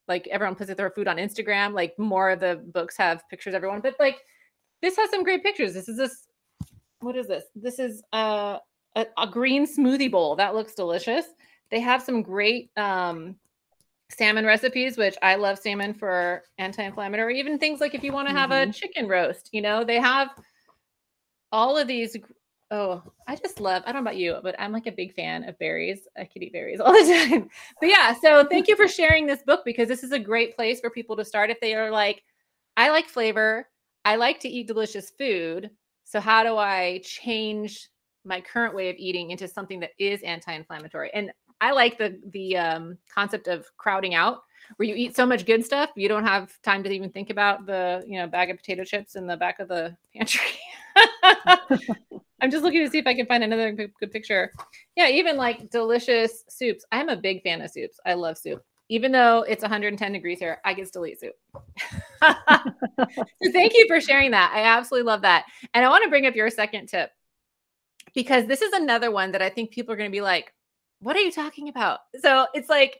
like 0.08 0.28
everyone 0.28 0.56
puts 0.56 0.74
their 0.74 0.92
food 0.92 1.10
on 1.10 1.18
Instagram, 1.18 1.74
like 1.74 1.94
more 2.00 2.30
of 2.30 2.40
the 2.40 2.64
books 2.74 2.96
have 2.98 3.28
pictures, 3.30 3.54
everyone, 3.54 3.82
but 3.82 3.96
like 4.00 4.20
this 4.82 4.96
has 4.96 5.10
some 5.10 5.24
great 5.24 5.44
pictures. 5.44 5.74
This 5.74 5.90
is 5.90 5.98
this 5.98 6.28
what 7.02 7.18
is 7.18 7.28
this? 7.28 7.44
This 7.54 7.80
is 7.80 8.02
a, 8.14 8.60
a, 8.96 9.06
a 9.18 9.28
green 9.28 9.68
smoothie 9.68 10.10
bowl. 10.10 10.38
That 10.38 10.56
looks 10.56 10.74
delicious. 10.74 11.26
They 11.70 11.82
have 11.82 12.02
some 12.02 12.22
great 12.22 12.72
um, 12.78 13.36
salmon 14.14 14.46
recipes, 14.46 14.98
which 14.98 15.16
I 15.22 15.36
love 15.36 15.60
salmon 15.60 15.94
for 15.94 16.44
anti-inflammatory. 16.58 17.40
Even 17.40 17.60
things 17.60 17.82
like 17.82 17.96
if 17.96 18.04
you 18.04 18.14
want 18.14 18.28
to 18.28 18.34
have 18.34 18.50
mm-hmm. 18.50 18.70
a 18.70 18.74
chicken 18.74 19.08
roast, 19.08 19.50
you 19.52 19.62
know, 19.62 19.84
they 19.84 20.00
have 20.00 20.30
all 21.52 21.78
of 21.78 21.88
these. 21.88 22.18
Oh, 22.72 23.04
I 23.28 23.36
just 23.36 23.60
love. 23.60 23.84
I 23.86 23.92
don't 23.92 24.04
know 24.04 24.10
about 24.10 24.18
you, 24.18 24.38
but 24.42 24.56
I'm 24.60 24.72
like 24.72 24.88
a 24.88 24.92
big 24.92 25.14
fan 25.14 25.48
of 25.48 25.60
berries. 25.60 26.08
I 26.18 26.26
could 26.26 26.42
eat 26.42 26.54
berries 26.54 26.80
all 26.84 26.94
the 26.94 27.28
time. 27.30 27.50
But 27.80 27.90
yeah, 27.90 28.16
so 28.20 28.46
thank 28.46 28.68
you 28.68 28.76
for 28.76 28.88
sharing 28.90 29.26
this 29.26 29.44
book 29.44 29.62
because 29.66 29.88
this 29.88 30.04
is 30.04 30.12
a 30.12 30.20
great 30.20 30.56
place 30.56 30.80
for 30.80 30.90
people 30.90 31.16
to 31.18 31.26
start 31.26 31.50
if 31.50 31.60
they 31.60 31.76
are 31.76 31.92
like, 31.92 32.24
I 32.78 32.90
like 32.90 33.08
flavor. 33.08 33.68
I 34.06 34.16
like 34.16 34.40
to 34.42 34.50
eat 34.50 34.68
delicious 34.68 35.12
food. 35.12 35.70
So 36.04 36.20
how 36.20 36.44
do 36.44 36.58
I 36.58 37.02
change 37.04 37.90
my 38.26 38.42
current 38.42 38.76
way 38.76 38.90
of 38.90 38.96
eating 38.98 39.32
into 39.32 39.48
something 39.48 39.80
that 39.80 39.92
is 40.00 40.22
anti-inflammatory? 40.24 41.12
And 41.14 41.32
I 41.64 41.72
like 41.72 41.98
the 41.98 42.20
the 42.32 42.58
um, 42.58 42.98
concept 43.14 43.48
of 43.48 43.66
crowding 43.78 44.16
out, 44.16 44.44
where 44.76 44.88
you 44.88 44.96
eat 44.96 45.16
so 45.16 45.26
much 45.26 45.46
good 45.46 45.64
stuff 45.64 45.92
you 45.96 46.10
don't 46.10 46.26
have 46.26 46.62
time 46.62 46.84
to 46.84 46.90
even 46.90 47.10
think 47.10 47.30
about 47.30 47.66
the 47.66 48.04
you 48.06 48.20
know 48.20 48.28
bag 48.28 48.50
of 48.50 48.58
potato 48.58 48.84
chips 48.84 49.16
in 49.16 49.26
the 49.26 49.38
back 49.38 49.60
of 49.60 49.70
the 49.70 49.96
pantry. 50.16 50.60
I'm 52.42 52.52
just 52.52 52.64
looking 52.64 52.84
to 52.84 52.92
see 52.92 52.98
if 52.98 53.08
I 53.08 53.14
can 53.14 53.26
find 53.26 53.44
another 53.44 53.72
good 53.72 54.12
picture. 54.12 54.52
Yeah, 54.98 55.08
even 55.08 55.38
like 55.38 55.70
delicious 55.70 56.44
soups. 56.50 56.84
I'm 56.92 57.08
a 57.08 57.16
big 57.16 57.42
fan 57.42 57.62
of 57.62 57.72
soups. 57.72 58.02
I 58.06 58.16
love 58.16 58.38
soup 58.38 58.62
even 58.90 59.12
though 59.12 59.44
it's 59.48 59.62
110 59.62 60.12
degrees 60.12 60.40
here, 60.40 60.60
I 60.64 60.74
can 60.74 60.86
still 60.86 61.06
eat 61.06 61.20
soup. 61.20 61.34
so 62.22 63.52
thank 63.52 63.74
you 63.74 63.88
for 63.88 64.02
sharing 64.02 64.32
that. 64.32 64.52
I 64.54 64.64
absolutely 64.64 65.08
love 65.08 65.22
that. 65.22 65.46
And 65.74 65.86
I 65.86 65.90
want 65.90 66.04
to 66.04 66.10
bring 66.10 66.26
up 66.26 66.36
your 66.36 66.50
second 66.50 66.90
tip 66.90 67.10
because 68.14 68.46
this 68.46 68.62
is 68.62 68.74
another 68.74 69.10
one 69.10 69.32
that 69.32 69.42
I 69.42 69.50
think 69.50 69.72
people 69.72 69.94
are 69.94 69.98
going 69.98 70.10
to 70.10 70.16
be 70.16 70.22
like, 70.22 70.53
what 71.04 71.16
are 71.16 71.22
you 71.22 71.32
talking 71.32 71.70
about? 71.70 72.00
So 72.20 72.48
it's 72.54 72.70
like 72.70 73.00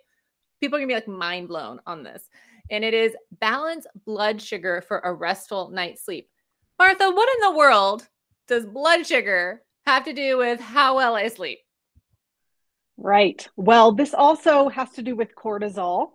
people 0.60 0.78
are 0.78 0.82
to 0.82 0.88
be 0.88 0.94
like 0.94 1.08
mind 1.08 1.48
blown 1.48 1.80
on 1.88 2.04
this. 2.04 2.30
And 2.70 2.84
it 2.84 2.94
is 2.94 3.16
balance 3.40 3.86
blood 4.06 4.42
sugar 4.42 4.84
for 4.88 5.00
a 5.00 5.14
restful 5.14 5.70
night's 5.70 6.06
sleep. 6.06 6.30
Martha, 6.78 7.10
what 7.10 7.30
in 7.36 7.52
the 7.52 7.58
world 7.58 8.08
does 8.48 8.66
blood 8.66 9.06
sugar 9.06 9.62
have 9.86 10.06
to 10.06 10.14
do 10.14 10.38
with 10.38 10.60
how 10.60 10.98
well 10.98 11.16
I 11.16 11.28
sleep? 11.30 11.60
Right. 12.98 13.48
Well, 13.56 13.94
this 13.94 14.14
also 14.14 14.70
has 14.70 14.92
to 14.92 15.02
do 15.02 15.16
with 15.16 15.36
cortisol. 15.36 16.12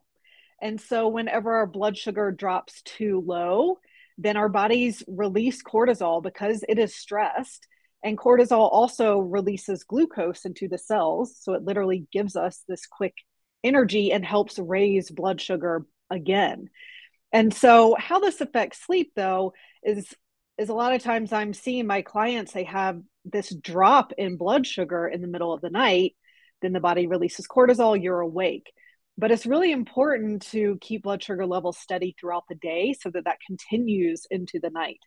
And 0.60 0.80
so, 0.80 1.08
whenever 1.08 1.52
our 1.54 1.66
blood 1.66 1.96
sugar 1.96 2.32
drops 2.32 2.82
too 2.82 3.22
low, 3.24 3.78
then 4.16 4.36
our 4.36 4.48
bodies 4.48 5.02
release 5.06 5.62
cortisol 5.62 6.22
because 6.22 6.64
it 6.68 6.78
is 6.78 6.96
stressed. 6.96 7.66
And 8.04 8.16
cortisol 8.16 8.70
also 8.72 9.18
releases 9.18 9.84
glucose 9.84 10.44
into 10.44 10.68
the 10.68 10.78
cells. 10.78 11.36
So, 11.40 11.54
it 11.54 11.62
literally 11.62 12.06
gives 12.12 12.36
us 12.36 12.62
this 12.68 12.86
quick 12.86 13.14
energy 13.64 14.12
and 14.12 14.24
helps 14.24 14.58
raise 14.58 15.10
blood 15.10 15.40
sugar 15.40 15.84
again. 16.10 16.68
And 17.32 17.52
so 17.52 17.94
how 17.98 18.20
this 18.20 18.40
affects 18.40 18.84
sleep 18.84 19.12
though 19.14 19.52
is 19.82 20.14
is 20.56 20.68
a 20.68 20.74
lot 20.74 20.94
of 20.94 21.02
times 21.02 21.32
I'm 21.32 21.54
seeing 21.54 21.86
my 21.86 22.02
clients 22.02 22.52
they 22.52 22.64
have 22.64 23.00
this 23.24 23.54
drop 23.54 24.12
in 24.16 24.36
blood 24.36 24.66
sugar 24.66 25.06
in 25.06 25.20
the 25.20 25.28
middle 25.28 25.52
of 25.52 25.60
the 25.60 25.70
night, 25.70 26.16
then 26.62 26.72
the 26.72 26.80
body 26.80 27.06
releases 27.06 27.46
cortisol, 27.46 28.00
you're 28.00 28.20
awake. 28.20 28.72
But 29.18 29.30
it's 29.30 29.46
really 29.46 29.72
important 29.72 30.42
to 30.50 30.78
keep 30.80 31.02
blood 31.02 31.22
sugar 31.22 31.44
levels 31.44 31.78
steady 31.78 32.14
throughout 32.18 32.44
the 32.48 32.54
day 32.54 32.94
so 32.98 33.10
that 33.10 33.24
that 33.24 33.38
continues 33.46 34.26
into 34.30 34.60
the 34.60 34.70
night. 34.70 35.00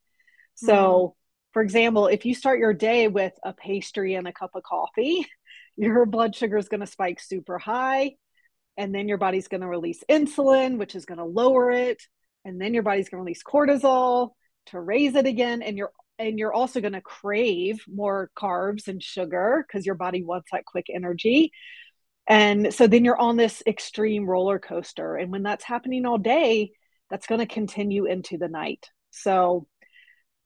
So, 0.56 0.74
mm. 0.74 1.21
For 1.54 1.62
example, 1.62 2.08
if 2.08 2.26
you 2.26 2.34
start 2.34 2.60
your 2.60 2.74
day 2.74 3.08
with 3.08 3.34
a 3.44 3.54
pastry 3.54 4.16
and 4.16 4.28
a 4.28 4.34
cup 4.34 4.52
of 4.56 4.64
coffee, 4.64 5.26
your 5.76 6.06
blood 6.06 6.36
sugar 6.36 6.58
is 6.58 6.70
going 6.70 6.82
to 6.82 6.88
spike 6.88 7.20
super 7.20 7.58
high 7.58 8.16
and 8.78 8.94
then 8.96 9.08
your 9.08 9.18
body's 9.18 9.48
going 9.48 9.62
to 9.62 9.68
release 9.68 10.04
insulin 10.10 10.78
which 10.78 10.96
is 10.96 11.06
going 11.06 11.18
to 11.18 11.24
lower 11.24 11.72
it 11.72 12.02
and 12.46 12.60
then 12.60 12.74
your 12.74 12.84
body's 12.84 13.10
going 13.10 13.20
to 13.20 13.24
release 13.24 13.44
cortisol 13.44 14.32
to 14.68 14.80
raise 14.80 15.16
it 15.16 15.26
again 15.26 15.62
and 15.62 15.78
you're 15.78 15.92
and 16.20 16.38
you're 16.38 16.54
also 16.54 16.82
going 16.82 16.94
to 16.94 17.02
crave 17.02 17.84
more 17.88 18.30
carbs 18.38 18.88
and 18.88 19.02
sugar 19.02 19.66
because 19.68 19.86
your 19.86 19.96
body 19.96 20.24
wants 20.24 20.50
that 20.52 20.66
quick 20.66 20.86
energy. 20.94 21.52
And 22.28 22.72
so 22.72 22.86
then 22.86 23.04
you're 23.04 23.20
on 23.20 23.38
this 23.38 23.64
extreme 23.66 24.30
roller 24.30 24.60
coaster 24.60 25.16
and 25.16 25.32
when 25.32 25.42
that's 25.42 25.64
happening 25.64 26.06
all 26.06 26.20
day 26.20 26.74
that's 27.10 27.26
going 27.26 27.40
to 27.40 27.48
continue 27.48 28.06
into 28.06 28.38
the 28.38 28.48
night. 28.48 28.88
So 29.10 29.68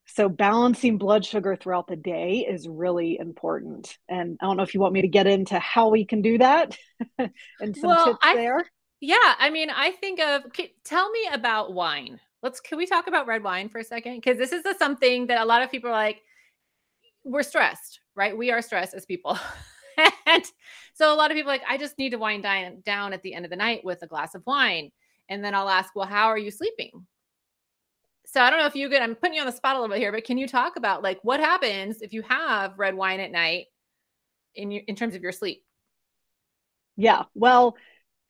so 0.05 0.29
balancing 0.29 0.97
blood 0.97 1.25
sugar 1.25 1.55
throughout 1.55 1.87
the 1.87 1.95
day 1.95 2.45
is 2.47 2.67
really 2.67 3.17
important. 3.19 3.97
And 4.07 4.37
I 4.41 4.45
don't 4.45 4.57
know 4.57 4.63
if 4.63 4.73
you 4.73 4.79
want 4.79 4.93
me 4.93 5.01
to 5.01 5.07
get 5.07 5.27
into 5.27 5.57
how 5.59 5.89
we 5.89 6.05
can 6.05 6.21
do 6.21 6.37
that 6.37 6.77
and 7.17 7.75
some 7.75 7.89
well, 7.89 8.05
tips 8.05 8.19
I, 8.21 8.35
there. 8.35 8.65
Yeah, 9.01 9.35
I 9.39 9.49
mean, 9.49 9.69
I 9.69 9.91
think 9.91 10.19
of 10.19 10.43
tell 10.83 11.09
me 11.09 11.27
about 11.31 11.73
wine. 11.73 12.19
Let's 12.43 12.59
can 12.59 12.77
we 12.77 12.85
talk 12.85 13.07
about 13.07 13.27
red 13.27 13.43
wine 13.43 13.69
for 13.69 13.79
a 13.79 13.83
second? 13.83 14.15
Because 14.15 14.37
this 14.37 14.51
is 14.51 14.63
the, 14.63 14.75
something 14.77 15.27
that 15.27 15.41
a 15.41 15.45
lot 15.45 15.63
of 15.63 15.71
people 15.71 15.89
are 15.89 15.93
like, 15.93 16.21
we're 17.23 17.43
stressed, 17.43 17.99
right? 18.15 18.37
We 18.37 18.51
are 18.51 18.61
stressed 18.61 18.93
as 18.93 19.05
people. 19.05 19.37
and 20.27 20.43
so 20.93 21.13
a 21.13 21.15
lot 21.15 21.31
of 21.31 21.35
people 21.35 21.51
like, 21.51 21.63
I 21.67 21.77
just 21.77 21.97
need 21.97 22.11
to 22.11 22.17
wind 22.17 22.43
down, 22.43 22.81
down 22.85 23.13
at 23.13 23.23
the 23.23 23.33
end 23.33 23.45
of 23.45 23.51
the 23.51 23.57
night 23.57 23.83
with 23.83 24.03
a 24.03 24.07
glass 24.07 24.35
of 24.35 24.43
wine. 24.45 24.91
And 25.27 25.43
then 25.43 25.55
I'll 25.55 25.69
ask, 25.69 25.95
well, 25.95 26.05
how 26.05 26.27
are 26.27 26.37
you 26.37 26.51
sleeping? 26.51 27.07
So 28.25 28.41
I 28.41 28.49
don't 28.49 28.59
know 28.59 28.65
if 28.65 28.75
you 28.75 28.89
could, 28.89 29.01
I'm 29.01 29.15
putting 29.15 29.35
you 29.35 29.41
on 29.41 29.47
the 29.47 29.51
spot 29.51 29.75
a 29.75 29.79
little 29.79 29.93
bit 29.93 30.01
here, 30.01 30.11
but 30.11 30.25
can 30.25 30.37
you 30.37 30.47
talk 30.47 30.75
about 30.75 31.03
like 31.03 31.19
what 31.23 31.39
happens 31.39 32.01
if 32.01 32.11
you 32.13 32.23
have 32.23 32.77
red 32.77 32.95
wine 32.95 33.19
at 33.19 33.31
night 33.31 33.67
in 34.55 34.71
your, 34.71 34.83
in 34.87 34.95
terms 34.95 35.15
of 35.15 35.21
your 35.21 35.31
sleep? 35.31 35.63
Yeah. 36.97 37.23
Well, 37.33 37.77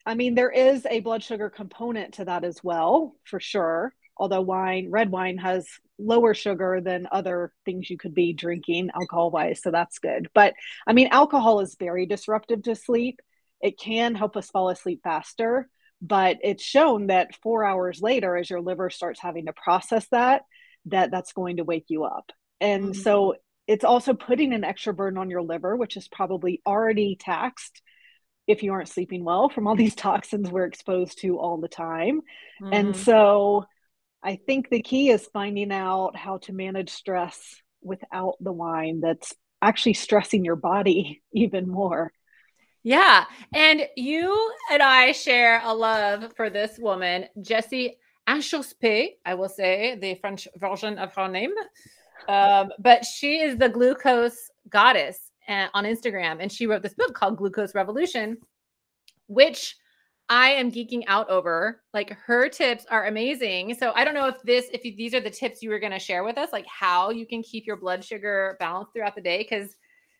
I 0.04 0.14
mean, 0.14 0.34
there 0.34 0.50
is 0.50 0.86
a 0.86 1.00
blood 1.00 1.22
sugar 1.22 1.50
component 1.50 2.14
to 2.14 2.24
that 2.26 2.44
as 2.44 2.62
well, 2.62 3.16
for 3.24 3.40
sure. 3.40 3.92
Although 4.16 4.42
wine, 4.42 4.90
red 4.90 5.10
wine 5.10 5.38
has 5.38 5.66
lower 5.98 6.34
sugar 6.34 6.80
than 6.82 7.08
other 7.10 7.52
things 7.64 7.90
you 7.90 7.98
could 7.98 8.14
be 8.14 8.32
drinking 8.32 8.90
alcohol 8.94 9.30
wise. 9.30 9.62
So 9.62 9.70
that's 9.70 9.98
good. 9.98 10.28
But 10.34 10.54
I 10.86 10.92
mean, 10.92 11.08
alcohol 11.10 11.60
is 11.60 11.76
very 11.78 12.06
disruptive 12.06 12.62
to 12.64 12.74
sleep. 12.74 13.20
It 13.60 13.78
can 13.78 14.14
help 14.14 14.36
us 14.36 14.50
fall 14.50 14.68
asleep 14.68 15.00
faster 15.02 15.68
but 16.00 16.38
it's 16.42 16.62
shown 16.62 17.08
that 17.08 17.34
four 17.42 17.64
hours 17.64 18.00
later 18.00 18.36
as 18.36 18.50
your 18.50 18.60
liver 18.60 18.90
starts 18.90 19.20
having 19.20 19.46
to 19.46 19.52
process 19.52 20.06
that 20.10 20.42
that 20.86 21.10
that's 21.10 21.32
going 21.32 21.56
to 21.56 21.64
wake 21.64 21.86
you 21.88 22.04
up 22.04 22.30
and 22.60 22.84
mm-hmm. 22.84 23.00
so 23.00 23.34
it's 23.66 23.84
also 23.84 24.14
putting 24.14 24.52
an 24.52 24.64
extra 24.64 24.94
burden 24.94 25.18
on 25.18 25.30
your 25.30 25.42
liver 25.42 25.76
which 25.76 25.96
is 25.96 26.08
probably 26.08 26.60
already 26.66 27.16
taxed 27.18 27.82
if 28.46 28.62
you 28.62 28.72
aren't 28.72 28.88
sleeping 28.88 29.24
well 29.24 29.48
from 29.48 29.66
all 29.66 29.76
these 29.76 29.94
toxins 29.96 30.50
we're 30.50 30.66
exposed 30.66 31.20
to 31.20 31.38
all 31.38 31.58
the 31.60 31.68
time 31.68 32.20
mm-hmm. 32.62 32.72
and 32.72 32.96
so 32.96 33.64
i 34.22 34.36
think 34.46 34.68
the 34.68 34.82
key 34.82 35.08
is 35.08 35.28
finding 35.32 35.72
out 35.72 36.16
how 36.16 36.38
to 36.38 36.52
manage 36.52 36.90
stress 36.90 37.56
without 37.82 38.34
the 38.40 38.52
wine 38.52 39.00
that's 39.00 39.34
actually 39.62 39.94
stressing 39.94 40.44
your 40.44 40.56
body 40.56 41.22
even 41.32 41.68
more 41.68 42.12
yeah. 42.86 43.24
And 43.52 43.82
you 43.96 44.52
and 44.70 44.80
I 44.80 45.10
share 45.10 45.60
a 45.64 45.74
love 45.74 46.32
for 46.36 46.48
this 46.48 46.78
woman, 46.78 47.26
Jessie 47.42 47.96
Inchauspé, 48.28 49.16
I 49.24 49.34
will 49.34 49.48
say 49.48 49.96
the 50.00 50.14
French 50.14 50.46
version 50.54 50.96
of 50.96 51.12
her 51.16 51.26
name. 51.26 51.50
Um, 52.28 52.70
but 52.78 53.04
she 53.04 53.40
is 53.40 53.58
the 53.58 53.68
glucose 53.68 54.52
goddess 54.68 55.32
uh, 55.48 55.66
on 55.74 55.82
Instagram. 55.82 56.36
And 56.40 56.52
she 56.52 56.68
wrote 56.68 56.84
this 56.84 56.94
book 56.94 57.12
called 57.12 57.38
Glucose 57.38 57.74
Revolution, 57.74 58.36
which 59.26 59.74
I 60.28 60.50
am 60.50 60.70
geeking 60.70 61.02
out 61.08 61.28
over. 61.28 61.82
Like 61.92 62.10
her 62.10 62.48
tips 62.48 62.86
are 62.88 63.06
amazing. 63.06 63.74
So 63.74 63.90
I 63.96 64.04
don't 64.04 64.14
know 64.14 64.28
if 64.28 64.40
this, 64.42 64.66
if 64.72 64.82
these 64.82 65.12
are 65.12 65.20
the 65.20 65.28
tips 65.28 65.60
you 65.60 65.70
were 65.70 65.80
going 65.80 65.90
to 65.90 65.98
share 65.98 66.22
with 66.22 66.38
us, 66.38 66.52
like 66.52 66.66
how 66.68 67.10
you 67.10 67.26
can 67.26 67.42
keep 67.42 67.66
your 67.66 67.78
blood 67.78 68.04
sugar 68.04 68.56
balanced 68.60 68.92
throughout 68.92 69.16
the 69.16 69.20
day. 69.20 69.38
Because 69.38 69.74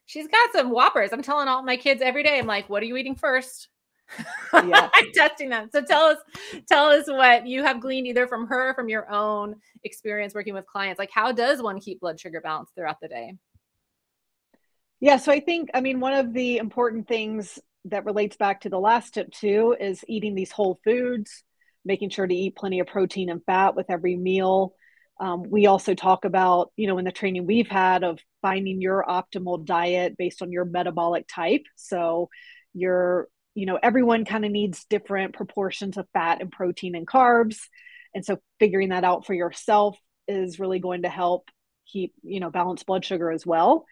she's 0.06 0.28
got 0.28 0.52
some 0.52 0.70
whoppers. 0.70 1.10
I'm 1.12 1.22
telling 1.22 1.48
all 1.48 1.62
my 1.62 1.76
kids 1.76 2.00
every 2.00 2.22
day, 2.22 2.38
I'm 2.38 2.46
like, 2.46 2.70
what 2.70 2.82
are 2.82 2.86
you 2.86 2.96
eating 2.96 3.16
first? 3.16 3.68
Yeah. 4.54 4.88
I'm 4.94 5.12
testing 5.12 5.50
them. 5.50 5.68
So 5.72 5.82
tell 5.82 6.04
us, 6.04 6.18
tell 6.68 6.86
us 6.86 7.08
what 7.08 7.46
you 7.46 7.64
have 7.64 7.80
gleaned 7.80 8.06
either 8.06 8.26
from 8.28 8.46
her, 8.46 8.72
from 8.74 8.88
your 8.88 9.10
own 9.10 9.56
experience 9.82 10.32
working 10.32 10.54
with 10.54 10.64
clients. 10.64 10.98
Like, 10.98 11.10
how 11.10 11.32
does 11.32 11.60
one 11.60 11.80
keep 11.80 12.00
blood 12.00 12.18
sugar 12.18 12.40
balanced 12.40 12.74
throughout 12.74 13.00
the 13.02 13.08
day? 13.08 13.34
Yeah. 15.00 15.16
So 15.16 15.32
I 15.32 15.40
think, 15.40 15.70
I 15.74 15.80
mean, 15.80 16.00
one 16.00 16.14
of 16.14 16.32
the 16.32 16.58
important 16.58 17.08
things 17.08 17.58
that 17.86 18.04
relates 18.04 18.36
back 18.36 18.60
to 18.62 18.68
the 18.68 18.78
last 18.78 19.14
tip 19.14 19.30
too 19.32 19.76
is 19.78 20.04
eating 20.08 20.34
these 20.34 20.52
whole 20.52 20.78
foods, 20.84 21.42
making 21.84 22.10
sure 22.10 22.26
to 22.26 22.34
eat 22.34 22.56
plenty 22.56 22.80
of 22.80 22.86
protein 22.86 23.28
and 23.28 23.44
fat 23.44 23.74
with 23.74 23.90
every 23.90 24.16
meal. 24.16 24.72
Um, 25.18 25.44
we 25.48 25.66
also 25.66 25.94
talk 25.94 26.24
about, 26.24 26.72
you 26.76 26.86
know, 26.86 26.98
in 26.98 27.04
the 27.04 27.12
training 27.12 27.46
we've 27.46 27.68
had 27.68 28.04
of 28.04 28.18
finding 28.42 28.80
your 28.80 29.04
optimal 29.08 29.64
diet 29.64 30.16
based 30.16 30.42
on 30.42 30.52
your 30.52 30.64
metabolic 30.64 31.26
type. 31.26 31.62
So, 31.76 32.28
your, 32.74 33.28
you 33.54 33.66
know, 33.66 33.78
everyone 33.82 34.24
kind 34.24 34.44
of 34.44 34.50
needs 34.50 34.84
different 34.84 35.34
proportions 35.34 35.96
of 35.96 36.06
fat 36.12 36.40
and 36.40 36.52
protein 36.52 36.94
and 36.94 37.06
carbs. 37.06 37.58
And 38.14 38.24
so, 38.24 38.38
figuring 38.60 38.90
that 38.90 39.04
out 39.04 39.26
for 39.26 39.34
yourself 39.34 39.96
is 40.28 40.60
really 40.60 40.80
going 40.80 41.02
to 41.02 41.08
help 41.08 41.48
keep, 41.86 42.12
you 42.22 42.40
know, 42.40 42.50
balanced 42.50 42.86
blood 42.86 43.04
sugar 43.04 43.30
as 43.30 43.46
well. 43.46 43.86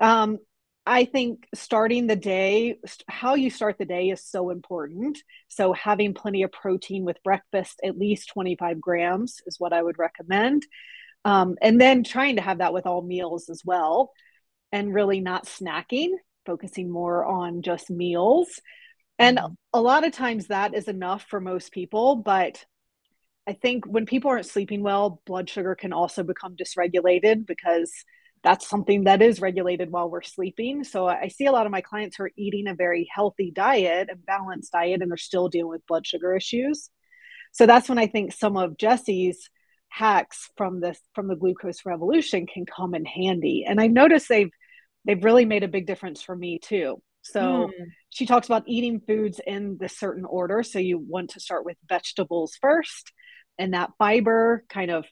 Um, 0.00 0.38
I 0.86 1.06
think 1.06 1.46
starting 1.54 2.06
the 2.06 2.16
day, 2.16 2.78
how 3.08 3.34
you 3.34 3.48
start 3.48 3.78
the 3.78 3.86
day 3.86 4.10
is 4.10 4.22
so 4.22 4.50
important. 4.50 5.18
So, 5.48 5.72
having 5.72 6.12
plenty 6.12 6.42
of 6.42 6.52
protein 6.52 7.04
with 7.04 7.22
breakfast, 7.22 7.80
at 7.82 7.98
least 7.98 8.28
25 8.28 8.80
grams, 8.80 9.40
is 9.46 9.58
what 9.58 9.72
I 9.72 9.82
would 9.82 9.98
recommend. 9.98 10.66
Um, 11.24 11.56
and 11.62 11.80
then 11.80 12.04
trying 12.04 12.36
to 12.36 12.42
have 12.42 12.58
that 12.58 12.74
with 12.74 12.86
all 12.86 13.00
meals 13.00 13.48
as 13.48 13.62
well, 13.64 14.12
and 14.72 14.92
really 14.92 15.20
not 15.20 15.46
snacking, 15.46 16.10
focusing 16.44 16.90
more 16.90 17.24
on 17.24 17.62
just 17.62 17.88
meals. 17.90 18.60
And 19.18 19.38
mm-hmm. 19.38 19.54
a 19.72 19.80
lot 19.80 20.06
of 20.06 20.12
times 20.12 20.48
that 20.48 20.74
is 20.74 20.88
enough 20.88 21.24
for 21.30 21.40
most 21.40 21.72
people. 21.72 22.16
But 22.16 22.62
I 23.46 23.54
think 23.54 23.86
when 23.86 24.04
people 24.04 24.30
aren't 24.30 24.46
sleeping 24.46 24.82
well, 24.82 25.22
blood 25.24 25.48
sugar 25.48 25.74
can 25.74 25.94
also 25.94 26.22
become 26.22 26.56
dysregulated 26.56 27.46
because 27.46 27.90
that's 28.44 28.68
something 28.68 29.04
that 29.04 29.22
is 29.22 29.40
regulated 29.40 29.90
while 29.90 30.08
we're 30.08 30.22
sleeping. 30.22 30.84
So 30.84 31.08
I 31.08 31.28
see 31.28 31.46
a 31.46 31.52
lot 31.52 31.64
of 31.64 31.72
my 31.72 31.80
clients 31.80 32.16
who 32.16 32.24
are 32.24 32.30
eating 32.36 32.68
a 32.68 32.74
very 32.74 33.08
healthy 33.12 33.50
diet, 33.50 34.10
a 34.12 34.16
balanced 34.16 34.72
diet, 34.72 35.00
and 35.00 35.10
they're 35.10 35.16
still 35.16 35.48
dealing 35.48 35.70
with 35.70 35.86
blood 35.86 36.06
sugar 36.06 36.36
issues. 36.36 36.90
So 37.52 37.66
that's 37.66 37.88
when 37.88 37.98
I 37.98 38.06
think 38.06 38.32
some 38.32 38.56
of 38.56 38.76
Jessie's 38.76 39.48
hacks 39.88 40.50
from 40.56 40.80
this 40.80 41.00
from 41.14 41.28
the 41.28 41.36
glucose 41.36 41.86
revolution 41.86 42.46
can 42.46 42.66
come 42.66 42.94
in 42.94 43.04
handy. 43.04 43.64
And 43.66 43.80
I 43.80 43.86
noticed 43.86 44.28
they've 44.28 44.50
they've 45.06 45.24
really 45.24 45.46
made 45.46 45.62
a 45.62 45.68
big 45.68 45.86
difference 45.86 46.20
for 46.20 46.36
me 46.36 46.58
too. 46.58 47.00
So 47.22 47.40
mm. 47.40 47.70
she 48.10 48.26
talks 48.26 48.46
about 48.46 48.64
eating 48.66 49.00
foods 49.06 49.40
in 49.46 49.78
the 49.80 49.88
certain 49.88 50.26
order. 50.26 50.62
So 50.62 50.78
you 50.78 50.98
want 50.98 51.30
to 51.30 51.40
start 51.40 51.64
with 51.64 51.78
vegetables 51.88 52.58
first, 52.60 53.10
and 53.58 53.72
that 53.72 53.92
fiber 53.98 54.64
kind 54.68 54.90
of 54.90 55.06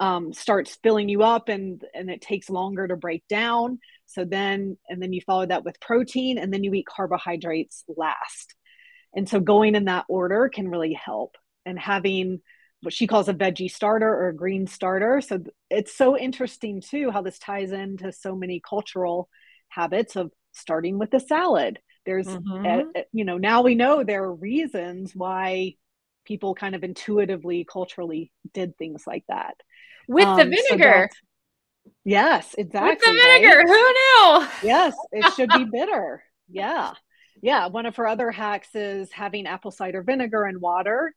um, 0.00 0.32
starts 0.32 0.78
filling 0.82 1.08
you 1.08 1.22
up 1.22 1.48
and 1.48 1.82
and 1.94 2.10
it 2.10 2.20
takes 2.20 2.50
longer 2.50 2.86
to 2.88 2.96
break 2.96 3.26
down. 3.28 3.78
So 4.06 4.24
then 4.24 4.76
and 4.88 5.02
then 5.02 5.12
you 5.12 5.20
follow 5.20 5.46
that 5.46 5.64
with 5.64 5.80
protein 5.80 6.38
and 6.38 6.52
then 6.52 6.64
you 6.64 6.72
eat 6.74 6.86
carbohydrates 6.86 7.84
last. 7.88 8.54
And 9.14 9.28
so 9.28 9.40
going 9.40 9.74
in 9.74 9.84
that 9.86 10.06
order 10.08 10.48
can 10.48 10.68
really 10.68 10.92
help. 10.92 11.36
And 11.66 11.78
having 11.78 12.40
what 12.82 12.94
she 12.94 13.06
calls 13.06 13.28
a 13.28 13.34
veggie 13.34 13.70
starter 13.70 14.08
or 14.08 14.28
a 14.28 14.36
green 14.36 14.66
starter. 14.66 15.20
So 15.20 15.42
it's 15.70 15.96
so 15.96 16.18
interesting 16.18 16.82
too 16.82 17.10
how 17.10 17.22
this 17.22 17.38
ties 17.38 17.72
into 17.72 18.12
so 18.12 18.36
many 18.36 18.60
cultural 18.60 19.28
habits 19.68 20.16
of 20.16 20.30
starting 20.52 20.98
with 20.98 21.12
a 21.14 21.20
salad. 21.20 21.78
There's 22.04 22.26
mm-hmm. 22.26 22.66
a, 22.66 23.00
a, 23.00 23.04
you 23.12 23.24
know 23.24 23.38
now 23.38 23.62
we 23.62 23.74
know 23.74 24.04
there 24.04 24.24
are 24.24 24.34
reasons 24.34 25.12
why 25.14 25.76
people 26.24 26.54
kind 26.54 26.74
of 26.74 26.84
intuitively 26.84 27.66
culturally 27.70 28.32
did 28.52 28.76
things 28.76 29.04
like 29.06 29.24
that 29.28 29.56
with 30.08 30.26
um, 30.26 30.36
the 30.38 30.44
vinegar. 30.44 31.08
So 31.12 31.90
yes, 32.04 32.54
exactly. 32.56 32.90
With 32.90 33.00
the 33.00 33.12
vinegar, 33.12 33.58
right? 33.58 33.66
who 33.66 33.74
knew? 33.74 34.68
Yes, 34.68 34.94
it 35.12 35.32
should 35.34 35.50
be 35.50 35.64
bitter. 35.72 36.22
Yeah. 36.48 36.92
yeah, 37.42 37.68
one 37.68 37.86
of 37.86 37.96
her 37.96 38.06
other 38.06 38.30
hacks 38.30 38.74
is 38.74 39.10
having 39.12 39.46
apple 39.46 39.70
cider 39.70 40.02
vinegar 40.02 40.44
and 40.44 40.60
water. 40.60 41.14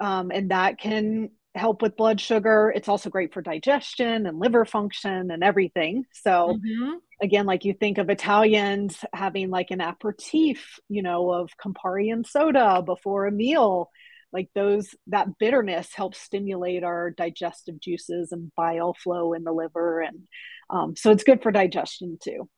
Um, 0.00 0.30
and 0.30 0.50
that 0.50 0.78
can 0.78 1.30
help 1.54 1.82
with 1.82 1.96
blood 1.96 2.20
sugar. 2.20 2.72
It's 2.74 2.88
also 2.88 3.10
great 3.10 3.34
for 3.34 3.42
digestion 3.42 4.26
and 4.26 4.38
liver 4.38 4.64
function 4.64 5.30
and 5.30 5.42
everything. 5.42 6.04
So, 6.12 6.58
mm-hmm. 6.58 6.94
again, 7.20 7.46
like 7.46 7.64
you 7.64 7.74
think 7.74 7.98
of 7.98 8.08
Italians 8.10 9.04
having 9.12 9.50
like 9.50 9.70
an 9.70 9.80
aperitif, 9.80 10.78
you 10.88 11.02
know, 11.02 11.30
of 11.30 11.50
Campari 11.62 12.12
and 12.12 12.26
soda 12.26 12.82
before 12.84 13.26
a 13.26 13.32
meal. 13.32 13.90
Like 14.32 14.50
those, 14.54 14.94
that 15.06 15.38
bitterness 15.38 15.88
helps 15.94 16.20
stimulate 16.20 16.84
our 16.84 17.10
digestive 17.10 17.80
juices 17.80 18.32
and 18.32 18.52
bile 18.56 18.94
flow 18.94 19.32
in 19.32 19.44
the 19.44 19.52
liver. 19.52 20.00
And 20.00 20.28
um, 20.70 20.96
so 20.96 21.10
it's 21.10 21.24
good 21.24 21.42
for 21.42 21.50
digestion 21.50 22.18
too. 22.22 22.48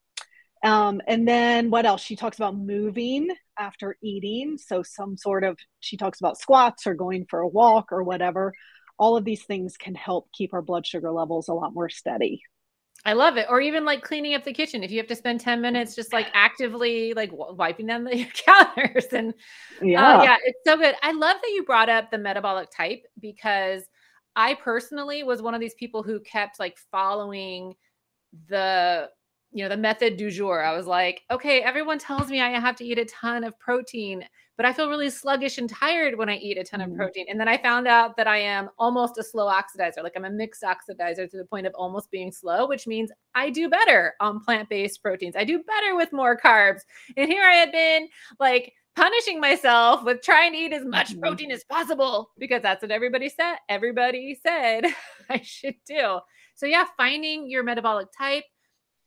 Um, 0.62 1.00
and 1.06 1.26
then 1.26 1.70
what 1.70 1.86
else? 1.86 2.02
She 2.02 2.16
talks 2.16 2.36
about 2.36 2.56
moving 2.56 3.28
after 3.58 3.96
eating. 4.02 4.58
So, 4.58 4.82
some 4.82 5.16
sort 5.16 5.42
of, 5.42 5.58
she 5.80 5.96
talks 5.96 6.20
about 6.20 6.38
squats 6.38 6.86
or 6.86 6.94
going 6.94 7.26
for 7.30 7.40
a 7.40 7.48
walk 7.48 7.92
or 7.92 8.02
whatever. 8.02 8.52
All 8.98 9.16
of 9.16 9.24
these 9.24 9.44
things 9.44 9.78
can 9.78 9.94
help 9.94 10.28
keep 10.32 10.52
our 10.52 10.60
blood 10.60 10.86
sugar 10.86 11.10
levels 11.10 11.48
a 11.48 11.54
lot 11.54 11.72
more 11.72 11.88
steady. 11.88 12.42
I 13.04 13.14
love 13.14 13.37
it. 13.37 13.47
Or 13.49 13.61
even 13.61 13.85
like 13.85 14.02
cleaning 14.02 14.35
up 14.35 14.45
the 14.45 14.52
kitchen. 14.52 14.83
If 14.83 14.90
you 14.90 14.99
have 14.99 15.07
to 15.07 15.16
spend 15.16 15.40
10 15.40 15.61
minutes 15.61 15.95
just 15.95 16.12
like 16.12 16.26
actively 16.35 17.14
like 17.14 17.30
wiping 17.33 17.87
down 17.87 18.04
the 18.04 18.26
counters 18.35 19.07
and 19.12 19.30
uh, 19.30 19.83
yeah, 19.83 20.19
uh, 20.19 20.23
yeah, 20.23 20.37
it's 20.45 20.61
so 20.66 20.76
good. 20.76 20.95
I 21.02 21.12
love 21.12 21.37
that 21.42 21.50
you 21.54 21.64
brought 21.64 21.88
up 21.88 22.11
the 22.11 22.19
metabolic 22.19 22.69
type 22.71 23.02
because 23.21 23.85
I 24.37 24.54
personally 24.54 25.23
was 25.23 25.42
one 25.42 25.54
of 25.54 25.61
these 25.61 25.75
people 25.75 26.02
who 26.02 26.21
kept 26.21 26.61
like 26.61 26.76
following 26.90 27.75
the 28.49 29.09
you 29.52 29.64
know, 29.64 29.69
the 29.69 29.76
method 29.76 30.16
du 30.16 30.30
jour. 30.30 30.62
I 30.62 30.76
was 30.76 30.87
like, 30.87 31.23
okay, 31.30 31.61
everyone 31.61 31.99
tells 31.99 32.28
me 32.28 32.40
I 32.40 32.50
have 32.50 32.76
to 32.76 32.85
eat 32.85 32.99
a 32.99 33.04
ton 33.07 33.42
of 33.42 33.59
protein, 33.59 34.25
but 34.61 34.67
I 34.67 34.75
feel 34.75 34.90
really 34.90 35.09
sluggish 35.09 35.57
and 35.57 35.71
tired 35.71 36.19
when 36.19 36.29
I 36.29 36.37
eat 36.37 36.59
a 36.59 36.62
ton 36.62 36.81
mm. 36.81 36.90
of 36.90 36.95
protein. 36.95 37.25
And 37.31 37.40
then 37.40 37.49
I 37.49 37.57
found 37.57 37.88
out 37.88 38.14
that 38.19 38.26
I 38.26 38.37
am 38.37 38.69
almost 38.79 39.17
a 39.17 39.23
slow 39.23 39.47
oxidizer, 39.47 40.02
like 40.02 40.12
I'm 40.17 40.26
a 40.26 40.31
mixed 40.31 40.62
oxidizer 40.62 41.31
to 41.31 41.37
the 41.38 41.47
point 41.47 41.67
of 41.67 41.73
almost 41.75 42.11
being 42.11 42.31
slow, 42.31 42.69
which 42.69 42.87
means 42.87 43.11
I 43.35 43.49
do 43.49 43.71
better 43.71 44.12
on 44.21 44.38
plant 44.38 44.69
based 44.69 45.02
proteins. 45.02 45.35
I 45.35 45.45
do 45.45 45.62
better 45.62 45.97
with 45.97 46.12
more 46.12 46.38
carbs. 46.38 46.81
And 47.17 47.26
here 47.26 47.43
I 47.43 47.55
had 47.55 47.73
been 47.73 48.09
like, 48.38 48.75
punishing 48.97 49.40
myself 49.40 50.05
with 50.05 50.21
trying 50.21 50.52
to 50.52 50.59
eat 50.59 50.75
as 50.75 50.85
much 50.85 51.12
mm-hmm. 51.12 51.21
protein 51.21 51.50
as 51.52 51.64
possible 51.64 52.33
because 52.38 52.61
that's 52.61 52.83
what 52.83 52.90
everybody 52.90 53.29
said 53.31 53.57
everybody 53.69 54.37
said 54.43 54.85
I 55.31 55.40
should 55.43 55.76
do. 55.87 56.19
So 56.57 56.67
yeah, 56.67 56.85
finding 56.99 57.49
your 57.49 57.62
metabolic 57.62 58.09
type, 58.19 58.45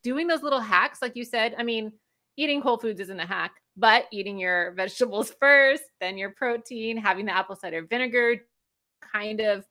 doing 0.02 0.26
those 0.26 0.42
little 0.42 0.62
hacks, 0.62 1.00
like 1.02 1.16
you 1.16 1.26
said, 1.26 1.54
I 1.60 1.64
mean, 1.64 1.92
eating 2.38 2.62
whole 2.62 2.78
foods 2.78 3.02
isn't 3.02 3.20
a 3.20 3.26
hack, 3.28 3.52
but 3.77 4.06
eating 4.12 4.38
your 4.38 4.72
vegetables 4.75 5.34
first, 5.39 5.84
then 6.00 6.18
your 6.18 6.32
protein, 6.32 6.98
having 6.98 7.25
the 7.25 7.36
apple 7.36 7.56
cider 7.56 7.86
vinegar 7.89 8.46
kind 9.13 9.39
of 9.39 9.65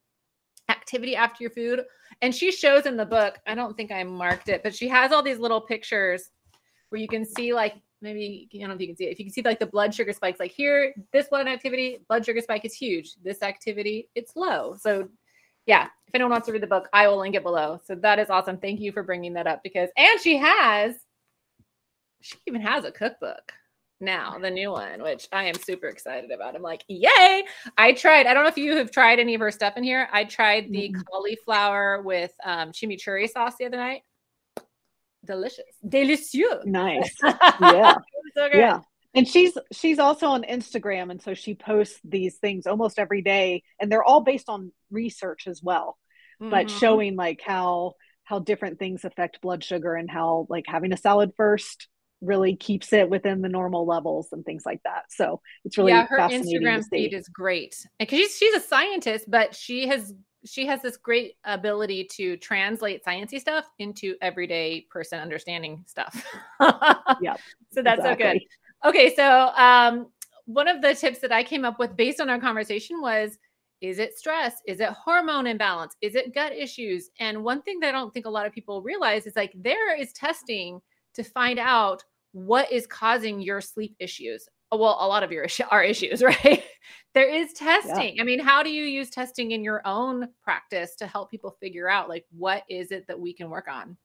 activity 0.69 1.17
after 1.17 1.43
your 1.43 1.51
food. 1.51 1.85
And 2.21 2.35
she 2.35 2.53
shows 2.53 2.87
in 2.87 2.97
the 2.97 3.07
book, 3.07 3.39
I 3.47 3.55
don't 3.55 3.77
think 3.77 3.91
I 3.91 4.03
marked 4.05 4.49
it, 4.49 4.63
but 4.63 4.75
she 4.75 4.89
has 4.89 5.13
all 5.13 5.23
these 5.23 5.39
little 5.39 5.61
pictures 5.61 6.31
where 6.91 7.01
you 7.01 7.09
can 7.09 7.25
see 7.25 7.55
like 7.55 7.75
maybe 8.01 8.49
I 8.55 8.59
don't 8.59 8.69
know 8.69 8.75
if 8.75 8.81
you 8.81 8.89
can 8.89 8.97
see 8.97 9.07
it. 9.07 9.13
If 9.13 9.19
you 9.19 9.25
can 9.25 9.33
see 9.33 9.43
like 9.43 9.61
the 9.61 9.67
blood 9.67 9.95
sugar 9.95 10.13
spikes, 10.13 10.41
like 10.41 10.51
here, 10.51 10.93
this 11.13 11.29
one 11.29 11.49
activity, 11.49 12.01
blood 12.09 12.27
sugar 12.27 12.41
spike 12.41 12.65
is 12.65 12.75
huge. 12.75 13.15
This 13.23 13.43
activity, 13.43 14.09
it's 14.15 14.37
low. 14.37 14.77
So 14.79 15.09
yeah, 15.67 15.87
if 16.09 16.15
anyone 16.15 16.33
wants 16.33 16.47
to 16.47 16.53
read 16.53 16.63
the 16.63 16.67
book, 16.67 16.89
I 16.93 17.07
will 17.09 17.19
link 17.19 17.37
it 17.37 17.45
below. 17.45 17.81
So 17.87 17.95
that 17.95 18.19
is 18.19 18.29
awesome. 18.29 18.59
Thank 18.59 18.81
you 18.81 18.93
for 18.93 19.03
bringing 19.05 19.35
that 19.35 19.47
up 19.47 19.63
because, 19.63 19.89
and 19.97 20.21
she 20.21 20.37
has, 20.37 20.97
she 22.21 22.37
even 22.47 22.61
has 22.61 22.85
a 22.85 22.91
cookbook 22.91 23.53
now, 24.03 24.39
the 24.39 24.51
new 24.51 24.71
one, 24.71 25.03
which 25.03 25.29
I 25.33 25.45
am 25.45 25.55
super 25.55 25.87
excited 25.87 26.31
about. 26.31 26.55
I'm 26.55 26.63
like, 26.63 26.85
yay! 26.89 27.45
I 27.79 27.93
tried. 27.93 28.27
I 28.27 28.35
don't 28.35 28.43
know 28.43 28.51
if 28.51 28.59
you 28.59 28.77
have 28.77 28.91
tried 28.91 29.19
any 29.19 29.35
of 29.35 29.41
her 29.41 29.51
stuff 29.51 29.77
in 29.77 29.85
here. 29.85 30.09
I 30.13 30.25
tried 30.25 30.71
the 30.71 30.91
mm-hmm. 30.91 31.01
cauliflower 31.03 32.03
with 32.03 32.33
um, 32.45 32.73
chimichurri 32.73 33.31
sauce 33.31 33.55
the 33.59 33.67
other 33.67 33.79
night. 33.79 34.03
Delicious, 35.25 35.65
delicious. 35.89 36.35
Nice. 36.65 37.17
Yeah. 37.61 37.95
so 38.35 38.49
yeah 38.53 38.81
and 39.15 39.29
she's 39.29 39.57
she's 39.73 39.99
also 39.99 40.27
on 40.27 40.43
instagram 40.45 41.11
and 41.11 41.23
so 41.23 41.35
she 41.35 41.55
posts 41.55 41.99
these 42.05 42.37
things 42.37 42.67
almost 42.67 42.99
every 42.99 43.23
day 43.23 43.63
and 43.81 43.91
they're 43.91 44.05
all 44.05 44.21
based 44.21 44.49
on 44.49 44.73
research 44.91 45.47
as 45.47 45.63
well 45.63 45.99
mm-hmm. 46.41 46.51
but 46.51 46.71
showing 46.71 47.17
like 47.17 47.41
how 47.45 47.93
how 48.25 48.39
different 48.39 48.79
things 48.79 49.05
affect 49.05 49.41
blood 49.41 49.63
sugar 49.65 49.95
and 49.95 50.11
how 50.11 50.47
like 50.49 50.65
having 50.67 50.93
a 50.93 50.97
salad 50.97 51.33
first 51.37 51.89
really 52.23 52.57
keeps 52.57 52.93
it 52.93 53.11
within 53.11 53.43
the 53.43 53.49
normal 53.49 53.85
levels 53.85 54.29
and 54.33 54.45
things 54.45 54.65
like 54.65 54.81
that 54.85 55.05
so 55.11 55.41
it's 55.65 55.77
really 55.77 55.93
yeah 55.93 56.07
her 56.07 56.19
instagram 56.19 56.83
feed 56.89 57.13
is 57.13 57.29
great 57.29 57.75
because 57.99 58.19
she's, 58.19 58.37
she's 58.37 58.55
a 58.55 58.61
scientist 58.61 59.31
but 59.31 59.55
she 59.55 59.87
has 59.87 60.15
she 60.45 60.67
has 60.67 60.83
this 60.83 60.97
great 60.97 61.37
ability 61.45 62.05
to 62.05 62.37
translate 62.39 63.05
sciencey 63.05 63.41
stuff 63.41 63.69
into 63.79 64.17
everyday 64.21 64.83
person 64.91 65.21
understanding 65.21 65.85
stuff. 65.87 66.25
yeah. 67.21 67.37
So 67.71 67.83
that's 67.83 68.01
exactly. 68.01 68.25
so 68.25 68.33
good. 68.33 68.43
Okay, 68.85 69.15
so 69.15 69.51
um, 69.57 70.09
one 70.47 70.69
of 70.69 70.83
the 70.83 70.95
tips 70.95 71.21
that 71.21 71.33
I 71.33 71.45
came 71.45 71.65
up 71.65 71.79
with 71.79 71.97
based 71.97 72.21
on 72.21 72.29
our 72.29 72.41
conversation 72.41 73.01
was 73.01 73.39
is 73.81 73.99
it 73.99 74.17
stress? 74.17 74.55
Is 74.67 74.79
it 74.79 74.91
hormone 74.91 75.47
imbalance? 75.47 75.97
Is 76.01 76.15
it 76.15 76.35
gut 76.35 76.53
issues? 76.53 77.11
And 77.19 77.43
one 77.43 77.63
thing 77.63 77.81
that 77.81 77.89
I 77.89 77.93
don't 77.93 78.15
think 78.15 78.27
a 78.27 78.31
lot 78.31 78.47
of 78.47 78.53
people 78.53 78.81
realize 78.81 79.27
is 79.27 79.35
like 79.35 79.53
there 79.57 79.97
is 79.97 80.13
testing 80.13 80.81
to 81.15 81.25
find 81.25 81.59
out 81.59 82.05
what 82.33 82.73
is 82.73 82.87
causing 82.87 83.41
your 83.41 83.61
sleep 83.61 83.95
issues. 83.99 84.49
Oh, 84.71 84.79
well, 84.79 84.97
a 85.01 85.07
lot 85.07 85.23
of 85.23 85.33
your 85.33 85.47
are 85.71 85.85
issues, 85.85 86.23
right? 86.23 86.65
there 87.15 87.29
is 87.29 87.53
testing. 87.53 88.17
Yeah. 88.17 88.23
I 88.23 88.25
mean, 88.25 88.41
how 88.41 88.63
do 88.63 88.71
you 88.71 88.85
use 88.85 89.11
testing 89.11 89.53
in 89.53 89.63
your 89.63 89.83
own 89.87 90.29
practice 90.43 90.97
to 90.97 91.07
help 91.07 91.31
people 91.31 91.57
figure 91.61 91.89
out 91.89 92.09
like 92.09 92.25
what 92.31 92.65
is 92.69 92.91
it 92.91 93.07
that 93.09 93.21
we 93.21 93.35
can 93.35 93.51
work 93.51 93.69
on? 93.69 93.97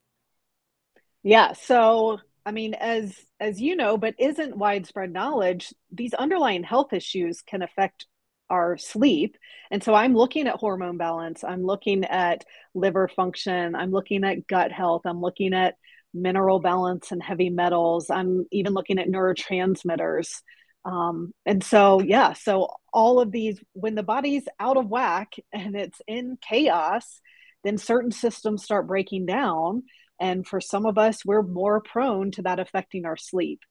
Yeah, 1.24 1.54
so 1.54 2.20
I 2.46 2.52
mean, 2.52 2.74
as 2.76 3.14
as 3.40 3.60
you 3.60 3.76
know, 3.76 3.98
but 3.98 4.16
isn't 4.20 4.58
widespread 4.58 5.12
knowledge, 5.12 5.74
these 5.92 6.14
underlying 6.14 6.64
health 6.64 6.94
issues 6.94 7.42
can 7.42 7.62
affect 7.62 8.06
our 8.50 8.78
sleep. 8.78 9.38
And 9.70 9.84
so 9.84 9.94
I'm 9.94 10.16
looking 10.16 10.48
at 10.48 10.56
hormone 10.56 10.98
balance, 10.98 11.44
I'm 11.44 11.66
looking 11.66 12.06
at 12.06 12.46
liver 12.74 13.10
function, 13.10 13.76
I'm 13.76 13.92
looking 13.92 14.24
at 14.24 14.48
gut 14.48 14.72
health, 14.72 15.02
I'm 15.06 15.20
looking 15.20 15.54
at 15.54 15.76
mineral 16.14 16.60
balance 16.60 17.12
and 17.12 17.22
heavy 17.22 17.50
metals, 17.50 18.10
I'm 18.10 18.46
even 18.52 18.74
looking 18.74 19.00
at 19.00 19.08
neurotransmitters. 19.08 20.42
Um, 20.86 21.34
and 21.46 21.64
so, 21.64 22.02
yeah, 22.02 22.34
so 22.34 22.70
all 22.94 23.20
of 23.20 23.32
these, 23.32 23.60
when 23.74 23.96
the 23.96 24.04
body's 24.04 24.48
out 24.60 24.78
of 24.78 24.88
whack 24.88 25.34
and 25.52 25.76
it's 25.76 26.02
in 26.08 26.38
chaos, 26.42 27.20
then 27.64 27.78
certain 27.78 28.12
systems 28.12 28.64
start 28.64 28.88
breaking 28.88 29.26
down 29.26 29.84
and 30.20 30.48
for 30.48 30.60
some 30.60 30.86
of 30.86 30.98
us, 30.98 31.24
we're 31.26 31.44
more 31.44 31.82
prone 31.82 32.32
to 32.32 32.42
that 32.44 32.60
affecting 32.60 33.06
our 33.06 33.18
sleep. 33.18 33.62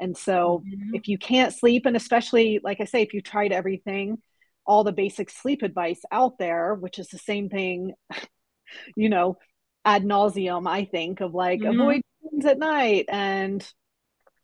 And 0.00 0.16
so, 0.16 0.62
mm-hmm. 0.66 0.94
if 0.94 1.06
you 1.06 1.16
can't 1.16 1.54
sleep, 1.54 1.86
and 1.86 1.96
especially, 1.96 2.60
like 2.62 2.80
I 2.80 2.84
say, 2.84 3.02
if 3.02 3.14
you 3.14 3.20
tried 3.20 3.52
everything, 3.52 4.18
all 4.66 4.84
the 4.84 4.92
basic 4.92 5.30
sleep 5.30 5.62
advice 5.62 6.00
out 6.10 6.38
there, 6.38 6.74
which 6.74 6.98
is 6.98 7.08
the 7.08 7.18
same 7.18 7.48
thing, 7.48 7.94
you 8.96 9.08
know, 9.08 9.36
ad 9.84 10.04
nauseum, 10.04 10.68
I 10.68 10.84
think, 10.84 11.20
of 11.20 11.34
like 11.34 11.60
mm-hmm. 11.60 11.80
avoid 11.80 12.02
things 12.22 12.46
at 12.46 12.58
night 12.58 13.06
and, 13.08 13.66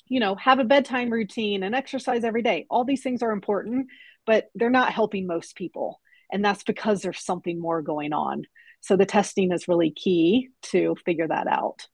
you 0.07 0.20
know, 0.20 0.35
have 0.37 0.59
a 0.59 0.64
bedtime 0.64 1.11
routine 1.11 1.62
and 1.62 1.74
exercise 1.74 2.24
every 2.24 2.42
day. 2.42 2.66
All 2.70 2.85
these 2.85 3.03
things 3.03 3.22
are 3.22 3.33
important, 3.33 3.88
but 4.27 4.51
they're 4.55 4.70
not 4.70 4.92
helping 4.92 5.27
most 5.27 5.57
people. 5.57 6.01
And 6.31 6.44
that's 6.44 6.62
because 6.62 7.01
there's 7.03 7.24
something 7.24 7.61
more 7.61 7.83
going 7.83 8.12
on. 8.12 8.44
So 8.81 8.96
the 8.96 9.07
testing 9.07 9.53
is 9.53 9.68
really 9.68 9.90
key 9.90 10.51
to 10.64 10.94
figure 11.05 11.29
that 11.29 11.46
out. 11.46 11.87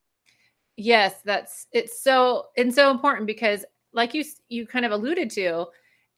Yes, 0.76 1.14
that's 1.24 1.66
it's 1.72 2.02
so 2.02 2.46
and 2.56 2.74
so 2.74 2.90
important 2.90 3.26
because 3.26 3.64
like 3.92 4.12
you 4.12 4.24
you 4.48 4.66
kind 4.66 4.84
of 4.84 4.92
alluded 4.92 5.30
to, 5.30 5.66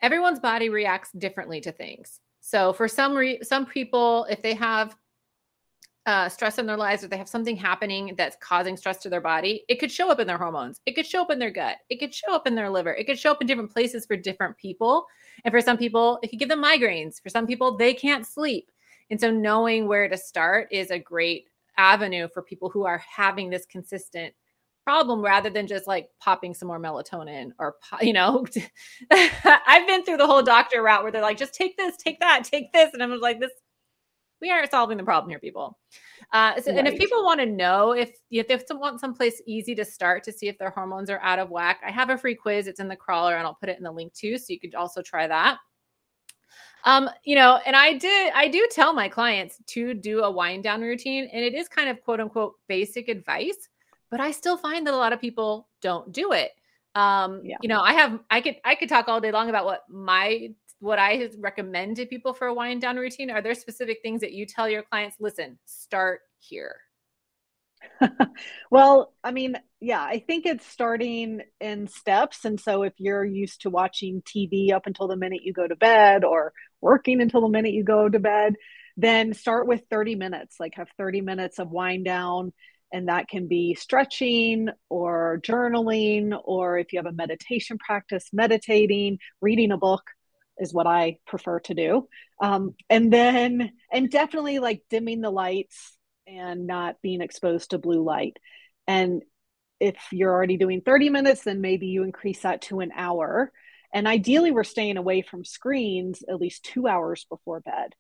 everyone's 0.01 0.41
body 0.41 0.71
reacts 0.71 1.11
differently 1.12 1.61
to 1.61 1.73
things. 1.73 2.21
So 2.41 2.73
for 2.73 2.89
some 2.89 3.15
re- 3.15 3.43
some 3.43 3.67
people 3.67 4.27
if 4.31 4.41
they 4.41 4.55
have 4.55 4.97
uh, 6.07 6.29
stress 6.29 6.59
in 6.59 6.66
their 6.66 6.77
lives 6.77 7.03
or 7.03 7.09
they 7.09 7.16
have 7.16 7.29
something 7.29 7.57
happening 7.57 8.14
that's 8.16 8.37
causing 8.40 8.77
stress 8.77 8.99
to 8.99 9.09
their 9.09 9.21
body, 9.21 9.64
it 9.69 9.81
could 9.81 9.90
show 9.90 10.09
up 10.09 10.21
in 10.21 10.27
their 10.27 10.38
hormones. 10.38 10.81
It 10.87 10.95
could 10.95 11.07
show 11.07 11.21
up 11.23 11.33
in 11.33 11.40
their 11.40 11.51
gut. 11.51 11.79
It 11.90 11.99
could 11.99 12.14
show 12.14 12.33
up 12.33 12.47
in 12.47 12.55
their 12.55 12.71
liver. 12.71 12.95
It 12.95 13.05
could 13.07 13.19
show 13.19 13.33
up 13.33 13.40
in 13.40 13.49
different 13.49 13.73
places 13.73 14.07
for 14.07 14.16
different 14.16 14.57
people. 14.57 15.07
And 15.45 15.53
for 15.53 15.61
some 15.61 15.77
people, 15.77 16.21
it 16.23 16.29
could 16.29 16.38
give 16.38 16.49
them 16.49 16.62
migraines. 16.62 17.21
For 17.21 17.29
some 17.29 17.47
people, 17.47 17.77
they 17.77 17.92
can't 17.92 18.25
sleep. 18.25 18.71
And 19.11 19.21
so 19.21 19.31
knowing 19.31 19.88
where 19.88 20.09
to 20.09 20.16
start 20.16 20.69
is 20.71 20.90
a 20.90 20.99
great 20.99 21.47
avenue 21.77 22.29
for 22.33 22.42
people 22.42 22.71
who 22.71 22.87
are 22.87 22.99
having 22.99 23.51
this 23.51 23.66
consistent 23.66 24.33
problem 24.85 25.21
rather 25.21 25.51
than 25.51 25.66
just 25.66 25.88
like 25.88 26.09
popping 26.21 26.55
some 26.55 26.69
more 26.69 26.79
melatonin 26.79 27.51
or 27.59 27.75
you 28.01 28.12
know 28.12 28.47
i've 29.11 29.87
been 29.88 30.05
through 30.05 30.16
the 30.16 30.27
whole 30.27 30.45
doctor 30.45 30.81
route 30.81 31.03
where 31.03 31.11
they're 31.11 31.21
like 31.21 31.37
just 31.37 31.55
take 31.55 31.77
this 31.77 31.97
take 31.97 32.21
that 32.21 32.45
take 32.45 32.73
this 32.73 32.90
and 32.95 33.03
i'm 33.03 33.21
like 33.21 33.40
this 33.40 33.51
we 34.40 34.51
aren't 34.51 34.70
solving 34.70 34.99
the 34.99 35.05
problem 35.05 35.31
here, 35.31 35.38
people. 35.38 35.79
Uh, 36.33 36.61
so, 36.61 36.70
right. 36.70 36.79
And 36.79 36.88
if 36.88 36.99
people 36.99 37.25
want 37.25 37.40
to 37.40 37.46
know 37.46 37.92
if 37.92 38.18
if 38.31 38.49
they 38.49 38.75
want 38.75 39.01
someplace 39.01 39.40
easy 39.46 39.75
to 39.75 39.85
start 39.85 40.25
to 40.25 40.33
see 40.33 40.49
if 40.49 40.59
their 40.59 40.70
hormones 40.70 41.11
are 41.11 41.20
out 41.20 41.38
of 41.38 41.51
whack, 41.51 41.81
I 41.87 41.90
have 41.90 42.11
a 42.11 42.18
free 42.18 42.35
quiz. 42.35 42.66
It's 42.66 42.81
in 42.81 42.88
the 42.88 42.96
crawler, 42.96 43.37
and 43.37 43.46
I'll 43.46 43.55
put 43.55 43.68
it 43.68 43.79
in 43.79 43.85
the 43.85 43.92
link 43.92 44.12
too, 44.12 44.38
so 44.38 44.46
you 44.49 44.61
could 44.61 44.75
also 44.75 45.03
try 45.03 45.27
that. 45.27 45.59
Um, 46.85 47.11
you 47.25 47.35
know, 47.35 47.59
and 47.66 47.75
I 47.75 47.94
did, 47.94 48.33
I 48.33 48.46
do 48.46 48.66
tell 48.70 48.92
my 48.92 49.09
clients 49.09 49.59
to 49.66 49.92
do 49.92 50.20
a 50.22 50.31
wind 50.31 50.62
down 50.62 50.83
routine, 50.83 51.29
and 51.33 51.44
it 51.44 51.53
is 51.53 51.68
kind 51.68 51.88
of 51.88 52.01
quote 52.03 52.20
unquote 52.20 52.55
basic 52.68 53.09
advice, 53.09 53.68
but 54.09 54.20
I 54.20 54.31
still 54.31 54.57
find 54.57 54.87
that 54.87 54.94
a 54.94 54.96
lot 54.96 55.12
of 55.12 55.20
people 55.20 55.68
don't 55.83 56.12
do 56.12 56.33
it. 56.33 56.53
Um, 56.94 57.42
yeah. 57.44 57.57
you 57.61 57.68
know, 57.68 57.81
I 57.81 57.92
have, 57.92 58.20
I 58.31 58.40
could, 58.40 58.57
I 58.64 58.77
could 58.77 58.88
talk 58.88 59.09
all 59.09 59.20
day 59.20 59.33
long 59.33 59.49
about 59.49 59.64
what 59.64 59.83
my, 59.90 60.51
what 60.81 60.99
I 60.99 61.29
recommend 61.39 61.97
to 61.97 62.07
people 62.07 62.35
for 62.35 62.47
a 62.47 62.55
wind 62.55 62.83
down 62.83 62.97
routine. 62.97 63.31
Are 63.31 63.43
there 63.43 63.55
specific 63.55 63.99
things 64.03 64.21
that 64.21 64.33
you 64.33 64.47
tell 64.47 64.69
your 64.69 64.83
clients? 64.83 65.17
Listen, 65.21 65.59
start 65.65 66.21
here. 66.39 66.77
well, 68.71 69.12
I 69.23 69.31
mean, 69.31 69.57
yeah, 69.81 70.03
I 70.03 70.19
think 70.19 70.47
it's 70.47 70.67
starting 70.67 71.43
in 71.61 71.89
steps. 71.89 72.45
And 72.45 72.61
so 72.61 72.83
if 72.83 72.93
you're 72.99 73.25
used 73.25 73.62
to 73.62 73.71
watching 73.71 74.23
TV 74.23 74.73
up 74.73 74.87
until 74.87 75.09
the 75.09 75.17
minute 75.17 75.43
you 75.43 75.53
go 75.53 75.67
to 75.67 75.77
bed 75.77 76.25
or 76.25 76.53
working 76.81 77.21
until 77.21 77.43
the 77.43 77.49
minute 77.49 77.73
you 77.73 77.85
go 77.85 78.09
to 78.09 78.19
bed, 78.19 78.55
then 78.97 79.35
start 79.35 79.67
with 79.67 79.83
30 79.91 80.15
minutes, 80.15 80.57
like 80.59 80.75
have 80.75 80.89
30 80.97 81.21
minutes 81.21 81.59
of 81.59 81.71
wind 81.71 82.05
down. 82.05 82.53
And 82.93 83.09
that 83.09 83.29
can 83.29 83.49
be 83.49 83.75
stretching 83.75 84.69
or 84.89 85.41
journaling, 85.45 86.39
or 86.45 86.79
if 86.79 86.93
you 86.93 86.99
have 86.99 87.07
a 87.07 87.12
meditation 87.12 87.79
practice, 87.79 88.29
meditating, 88.33 89.19
reading 89.41 89.73
a 89.73 89.77
book 89.77 90.03
is 90.59 90.73
what 90.73 90.87
I 90.87 91.19
prefer 91.27 91.61
to 91.61 91.75
do. 91.75 92.09
Um, 92.40 92.75
and 92.88 93.12
then, 93.12 93.73
and 93.92 94.11
definitely 94.11 94.59
like 94.59 94.83
dimming 94.90 95.21
the 95.21 95.31
lights 95.31 95.97
and 96.27 96.66
not 96.66 96.97
being 97.03 97.21
exposed 97.21 97.71
to 97.71 97.79
blue 97.79 98.03
light. 98.03 98.37
And 98.87 99.23
if 99.81 99.97
you're 100.12 100.33
already 100.33 100.57
doing 100.57 100.81
30 100.81 101.11
minutes, 101.11 101.45
then 101.45 101.61
maybe 101.61 101.87
you 101.87 102.03
increase 102.03 102.40
that 102.42 102.62
to 102.62 102.81
an 102.81 102.92
hour. 102.97 103.53
And 103.92 104.07
ideally, 104.07 104.51
we're 104.51 104.64
staying 104.64 104.97
away 104.97 105.23
from 105.23 105.45
screens 105.45 106.23
at 106.29 106.40
least 106.40 106.64
two 106.64 106.87
hours 106.87 107.27
before 107.29 107.61
bed. 107.61 107.95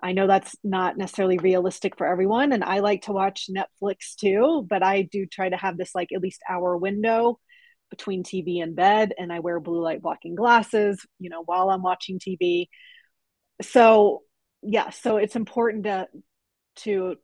I 0.00 0.12
know 0.12 0.26
that's 0.26 0.54
not 0.62 0.96
necessarily 0.96 1.38
realistic 1.38 1.96
for 1.98 2.06
everyone. 2.06 2.52
And 2.52 2.62
I 2.62 2.78
like 2.78 3.02
to 3.02 3.12
watch 3.12 3.50
Netflix 3.50 4.14
too, 4.14 4.64
but 4.68 4.82
I 4.82 5.02
do 5.02 5.26
try 5.26 5.48
to 5.48 5.56
have 5.56 5.76
this 5.76 5.94
like 5.94 6.12
at 6.12 6.22
least 6.22 6.40
hour 6.48 6.76
window 6.76 7.40
between 7.90 8.22
TV 8.22 8.62
and 8.62 8.76
bed. 8.76 9.14
And 9.18 9.32
I 9.32 9.40
wear 9.40 9.60
blue 9.60 9.82
light 9.82 10.02
blocking 10.02 10.34
glasses, 10.34 11.04
you 11.18 11.30
know, 11.30 11.42
while 11.44 11.70
I'm 11.70 11.82
watching 11.82 12.18
TV. 12.18 12.68
So, 13.62 14.22
yeah, 14.62 14.90
so 14.90 15.16
it's 15.16 15.36
important 15.36 15.84
to, 15.84 16.08
to 16.76 17.16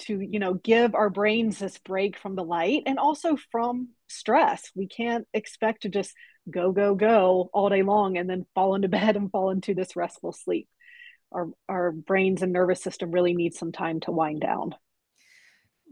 to 0.00 0.20
you 0.20 0.38
know 0.38 0.54
give 0.54 0.94
our 0.94 1.10
brains 1.10 1.58
this 1.58 1.78
break 1.78 2.18
from 2.18 2.34
the 2.34 2.44
light 2.44 2.82
and 2.86 2.98
also 2.98 3.36
from 3.52 3.90
stress 4.08 4.70
we 4.74 4.86
can't 4.86 5.26
expect 5.32 5.82
to 5.82 5.88
just 5.88 6.14
go 6.50 6.72
go 6.72 6.94
go 6.94 7.50
all 7.52 7.68
day 7.68 7.82
long 7.82 8.16
and 8.16 8.28
then 8.28 8.46
fall 8.54 8.74
into 8.74 8.88
bed 8.88 9.16
and 9.16 9.30
fall 9.30 9.50
into 9.50 9.74
this 9.74 9.94
restful 9.96 10.32
sleep 10.32 10.68
our 11.32 11.48
our 11.68 11.92
brains 11.92 12.42
and 12.42 12.52
nervous 12.52 12.82
system 12.82 13.10
really 13.10 13.34
need 13.34 13.54
some 13.54 13.72
time 13.72 14.00
to 14.00 14.10
wind 14.10 14.40
down 14.40 14.74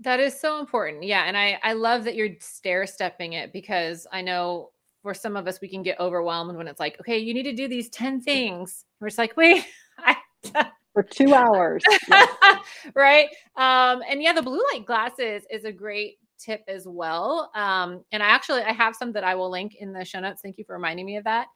that 0.00 0.20
is 0.20 0.38
so 0.38 0.60
important 0.60 1.02
yeah 1.02 1.24
and 1.24 1.36
i 1.36 1.58
i 1.62 1.72
love 1.72 2.04
that 2.04 2.14
you're 2.14 2.30
stair 2.40 2.86
stepping 2.86 3.32
it 3.34 3.52
because 3.52 4.06
i 4.12 4.22
know 4.22 4.70
for 5.02 5.14
some 5.14 5.36
of 5.36 5.46
us 5.46 5.60
we 5.60 5.68
can 5.68 5.82
get 5.82 5.98
overwhelmed 6.00 6.56
when 6.56 6.68
it's 6.68 6.80
like 6.80 6.98
okay 7.00 7.18
you 7.18 7.34
need 7.34 7.44
to 7.44 7.54
do 7.54 7.68
these 7.68 7.88
10 7.90 8.20
things 8.20 8.84
we're 9.00 9.08
just 9.08 9.18
like 9.18 9.36
wait 9.36 9.64
I, 9.98 10.16
for 10.98 11.02
two 11.04 11.32
hours. 11.32 11.82
right. 12.94 13.28
Um, 13.56 14.02
and 14.08 14.20
yeah, 14.20 14.32
the 14.32 14.42
blue 14.42 14.60
light 14.72 14.84
glasses 14.84 15.44
is 15.48 15.64
a 15.64 15.70
great 15.70 16.16
tip 16.38 16.62
as 16.66 16.88
well. 16.88 17.52
Um, 17.54 18.04
and 18.10 18.20
I 18.20 18.26
actually 18.26 18.62
I 18.62 18.72
have 18.72 18.96
some 18.96 19.12
that 19.12 19.22
I 19.22 19.36
will 19.36 19.48
link 19.48 19.76
in 19.76 19.92
the 19.92 20.04
show 20.04 20.18
notes. 20.18 20.40
Thank 20.42 20.58
you 20.58 20.64
for 20.64 20.74
reminding 20.74 21.06
me 21.06 21.16
of 21.16 21.24
that. 21.24 21.46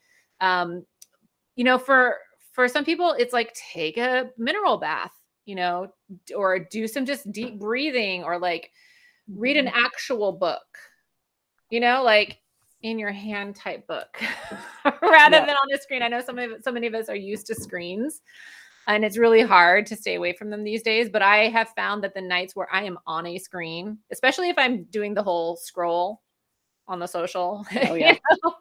Um, 0.40 0.84
you 1.56 1.64
know, 1.64 1.76
for 1.76 2.18
for 2.52 2.68
some 2.68 2.84
people, 2.84 3.16
it's 3.18 3.32
like 3.32 3.52
take 3.72 3.96
a 3.96 4.30
mineral 4.38 4.78
bath, 4.78 5.12
you 5.44 5.54
know, 5.54 5.92
or 6.34 6.58
do 6.58 6.86
some 6.86 7.06
just 7.06 7.30
deep 7.32 7.58
breathing 7.58 8.24
or 8.24 8.38
like 8.38 8.70
read 9.28 9.56
an 9.56 9.66
mm-hmm. 9.66 9.84
actual 9.84 10.32
book, 10.32 10.62
you 11.70 11.80
know, 11.80 12.02
like 12.02 12.40
in 12.82 12.98
your 12.98 13.12
hand 13.12 13.54
type 13.54 13.86
book 13.86 14.20
rather 14.84 15.36
yeah. 15.36 15.46
than 15.46 15.50
on 15.50 15.68
the 15.70 15.78
screen. 15.80 16.02
I 16.02 16.08
know 16.08 16.20
some 16.20 16.38
of 16.38 16.50
so 16.62 16.72
many 16.72 16.86
of 16.86 16.94
us 16.94 17.08
are 17.08 17.16
used 17.16 17.46
to 17.46 17.54
screens 17.54 18.20
and 18.86 19.04
it's 19.04 19.18
really 19.18 19.42
hard 19.42 19.86
to 19.86 19.96
stay 19.96 20.14
away 20.16 20.32
from 20.32 20.50
them 20.50 20.64
these 20.64 20.82
days 20.82 21.08
but 21.08 21.22
i 21.22 21.48
have 21.48 21.68
found 21.76 22.02
that 22.02 22.14
the 22.14 22.20
nights 22.20 22.56
where 22.56 22.72
i 22.72 22.82
am 22.82 22.98
on 23.06 23.26
a 23.26 23.38
screen 23.38 23.98
especially 24.10 24.48
if 24.48 24.58
i'm 24.58 24.84
doing 24.84 25.14
the 25.14 25.22
whole 25.22 25.56
scroll 25.56 26.20
on 26.88 26.98
the 26.98 27.06
social 27.06 27.64
oh, 27.88 27.94
yeah. 27.94 28.12
you 28.12 28.36
know, 28.44 28.54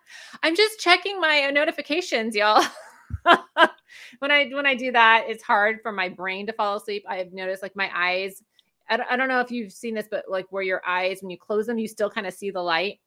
i'm 0.43 0.55
just 0.55 0.79
checking 0.79 1.19
my 1.19 1.49
notifications 1.49 2.35
y'all 2.35 2.63
when 4.19 4.31
i 4.31 4.49
when 4.49 4.65
i 4.65 4.75
do 4.75 4.91
that 4.91 5.25
it's 5.27 5.43
hard 5.43 5.79
for 5.81 5.91
my 5.91 6.09
brain 6.09 6.45
to 6.45 6.53
fall 6.53 6.77
asleep 6.77 7.03
i 7.07 7.15
have 7.15 7.33
noticed 7.33 7.63
like 7.63 7.75
my 7.75 7.89
eyes 7.95 8.41
I 8.89 8.97
don't, 8.97 9.09
I 9.09 9.15
don't 9.15 9.29
know 9.29 9.39
if 9.39 9.51
you've 9.51 9.71
seen 9.71 9.95
this 9.95 10.07
but 10.09 10.25
like 10.27 10.47
where 10.51 10.63
your 10.63 10.81
eyes 10.85 11.19
when 11.21 11.29
you 11.29 11.37
close 11.37 11.65
them 11.65 11.77
you 11.77 11.87
still 11.87 12.09
kind 12.09 12.27
of 12.27 12.33
see 12.33 12.51
the 12.51 12.61
light 12.61 12.99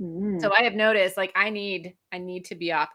mm. 0.00 0.40
so 0.40 0.52
i 0.52 0.62
have 0.62 0.74
noticed 0.74 1.16
like 1.16 1.32
i 1.34 1.48
need 1.48 1.94
i 2.12 2.18
need 2.18 2.44
to 2.46 2.54
be 2.54 2.70
up 2.70 2.90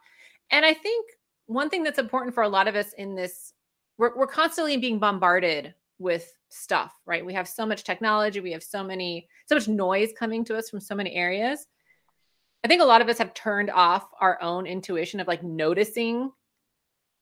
and 0.51 0.65
i 0.65 0.73
think 0.73 1.05
one 1.47 1.69
thing 1.69 1.83
that's 1.83 1.99
important 1.99 2.33
for 2.33 2.43
a 2.43 2.49
lot 2.49 2.67
of 2.67 2.75
us 2.75 2.93
in 2.93 3.15
this, 3.15 3.53
we're, 3.97 4.15
we're 4.15 4.27
constantly 4.27 4.77
being 4.77 4.99
bombarded 4.99 5.73
with 5.99 6.33
stuff, 6.49 6.93
right? 7.05 7.25
We 7.25 7.33
have 7.33 7.47
so 7.47 7.65
much 7.65 7.83
technology, 7.83 8.39
we 8.39 8.51
have 8.51 8.63
so 8.63 8.83
many, 8.83 9.27
so 9.47 9.55
much 9.55 9.67
noise 9.67 10.09
coming 10.17 10.43
to 10.45 10.57
us 10.57 10.69
from 10.69 10.79
so 10.79 10.95
many 10.95 11.13
areas. 11.13 11.67
I 12.65 12.67
think 12.67 12.81
a 12.81 12.85
lot 12.85 13.01
of 13.01 13.09
us 13.09 13.19
have 13.19 13.35
turned 13.35 13.69
off 13.69 14.09
our 14.19 14.41
own 14.41 14.65
intuition 14.65 15.19
of 15.19 15.27
like 15.27 15.43
noticing 15.43 16.31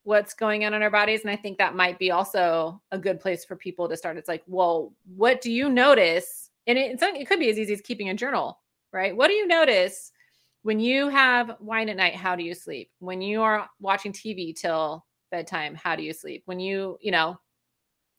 what's 0.04 0.34
going 0.34 0.64
on 0.64 0.74
in 0.74 0.82
our 0.82 0.90
bodies. 0.90 1.20
And 1.20 1.30
I 1.30 1.36
think 1.36 1.58
that 1.58 1.76
might 1.76 2.00
be 2.00 2.12
also 2.12 2.82
a 2.94 2.98
good 2.98 3.20
place 3.20 3.44
for 3.44 3.58
people 3.58 3.90
to 3.90 3.98
start. 3.98 4.16
It's 4.16 4.30
like, 4.30 4.42
well, 4.48 4.94
what 5.18 5.42
do 5.42 5.52
you 5.52 5.68
notice? 5.68 6.50
And 6.66 6.78
it, 6.78 6.98
it 7.02 7.28
could 7.28 7.40
be 7.40 7.50
as 7.50 7.60
easy 7.60 7.74
as 7.74 7.82
keeping 7.82 8.08
a 8.08 8.14
journal, 8.14 8.58
right? 8.94 9.14
What 9.14 9.28
do 9.28 9.34
you 9.34 9.46
notice 9.46 10.14
when 10.62 10.80
you 10.80 11.10
have 11.10 11.58
wine 11.60 11.90
at 11.90 11.98
night? 11.98 12.16
How 12.16 12.38
do 12.38 12.44
you 12.44 12.56
sleep? 12.56 12.90
When 13.00 13.22
you 13.22 13.42
are 13.42 13.68
watching 13.82 14.14
tv 14.14 14.56
till 14.56 15.06
bedtime? 15.30 15.76
How 15.76 15.98
do 15.98 16.04
you 16.04 16.14
sleep? 16.14 16.44
When 16.46 16.62
you 16.62 16.98
you 17.02 17.12
know 17.12 17.38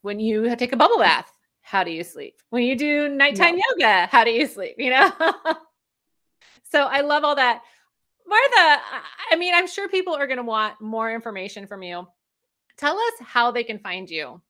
when 0.03 0.21
you 0.21 0.55
take 0.57 0.75
a 0.75 0.77
bubble 0.77 0.99
bath? 0.99 1.33
How 1.63 1.85
do 1.85 1.91
you 1.91 2.05
sleep? 2.05 2.35
When 2.51 2.65
you 2.65 2.77
do 2.77 3.09
nighttime 3.09 3.59
yoga? 3.71 4.09
How 4.13 4.25
do 4.25 4.31
you 4.31 4.47
sleep? 4.47 4.75
You 4.77 4.91
know 4.91 5.11
so 6.75 6.83
i 6.83 7.01
love 7.03 7.23
all 7.23 7.37
that 7.37 7.63
martha 8.27 8.83
i 9.31 9.37
mean 9.37 9.55
i'm 9.55 9.69
sure 9.69 9.89
people 9.89 10.15
are 10.15 10.27
going 10.27 10.39
to 10.39 10.43
want 10.43 10.81
more 10.81 11.13
information 11.13 11.69
from 11.69 11.85
you 11.85 12.05
tell 12.77 12.99
us 12.99 13.13
how 13.21 13.53
they 13.53 13.63
can 13.63 13.79
find 13.79 14.11
you 14.11 14.43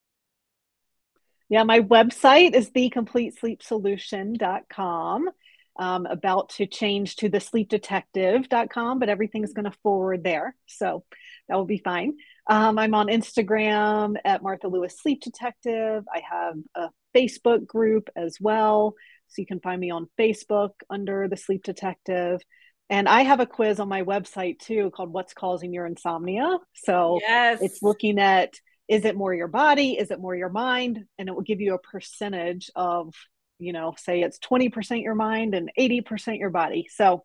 yeah 1.51 1.65
my 1.65 1.81
website 1.81 2.55
is 2.55 2.71
thecompletesleepsolution.com 2.71 5.29
um, 5.77 6.07
about 6.07 6.51
to 6.51 6.67
change 6.67 7.17
to 7.17 7.29
the 7.29 7.39
sleepdetective.com, 7.39 9.01
but 9.01 9.09
everything's 9.09 9.55
going 9.55 9.65
to 9.65 9.77
forward 9.83 10.23
there. 10.23 10.55
So 10.67 11.03
that 11.49 11.57
will 11.57 11.65
be 11.65 11.79
fine. 11.79 12.15
Um, 12.47 12.79
I'm 12.79 12.95
on 12.95 13.09
Instagram 13.09 14.15
at 14.25 14.41
Martha 14.43 14.69
Lewis 14.69 14.97
Sleep 15.01 15.21
Detective. 15.21 16.05
I 16.15 16.23
have 16.31 16.55
a 16.77 16.91
Facebook 17.15 17.67
group 17.67 18.09
as 18.15 18.39
well. 18.41 18.95
So 19.35 19.43
you 19.43 19.47
can 19.47 19.61
find 19.61 19.81
me 19.81 19.91
on 19.91 20.09
Facebook 20.19 20.71
under 20.89 21.29
the 21.29 21.37
Sleep 21.37 21.65
Detective. 21.65 22.41
And 22.89 23.09
I 23.09 23.23
have 23.23 23.41
a 23.41 23.47
quiz 23.47 23.81
on 23.81 23.89
my 23.89 24.03
website 24.03 24.59
too 24.59 24.91
called 24.95 25.13
What's 25.13 25.35
Causing 25.35 25.73
Your 25.73 25.87
Insomnia. 25.87 26.59
So 26.75 27.19
yes. 27.21 27.61
it's 27.63 27.83
looking 27.83 28.19
at 28.19 28.55
is 28.87 29.05
it 29.07 29.17
more 29.17 29.33
your 29.33 29.49
body? 29.49 29.93
Is 29.93 30.11
it 30.11 30.21
more 30.21 30.37
your 30.37 30.51
mind? 30.51 31.05
And 31.19 31.29
it 31.29 31.35
will 31.35 31.43
give 31.43 31.61
you 31.61 31.75
a 31.75 31.79
percentage 31.79 32.71
of 32.77 33.15
you 33.59 33.73
know 33.73 33.95
say 33.97 34.21
it's 34.21 34.39
20% 34.39 35.03
your 35.03 35.15
mind 35.15 35.55
and 35.55 35.71
80% 35.79 36.39
your 36.39 36.51
body 36.51 36.89
so 36.93 37.25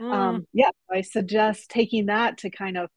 mm. 0.00 0.12
um 0.12 0.46
yeah 0.52 0.70
i 0.90 1.00
suggest 1.00 1.70
taking 1.70 2.06
that 2.06 2.38
to 2.38 2.50
kind 2.50 2.76
of 2.76 2.90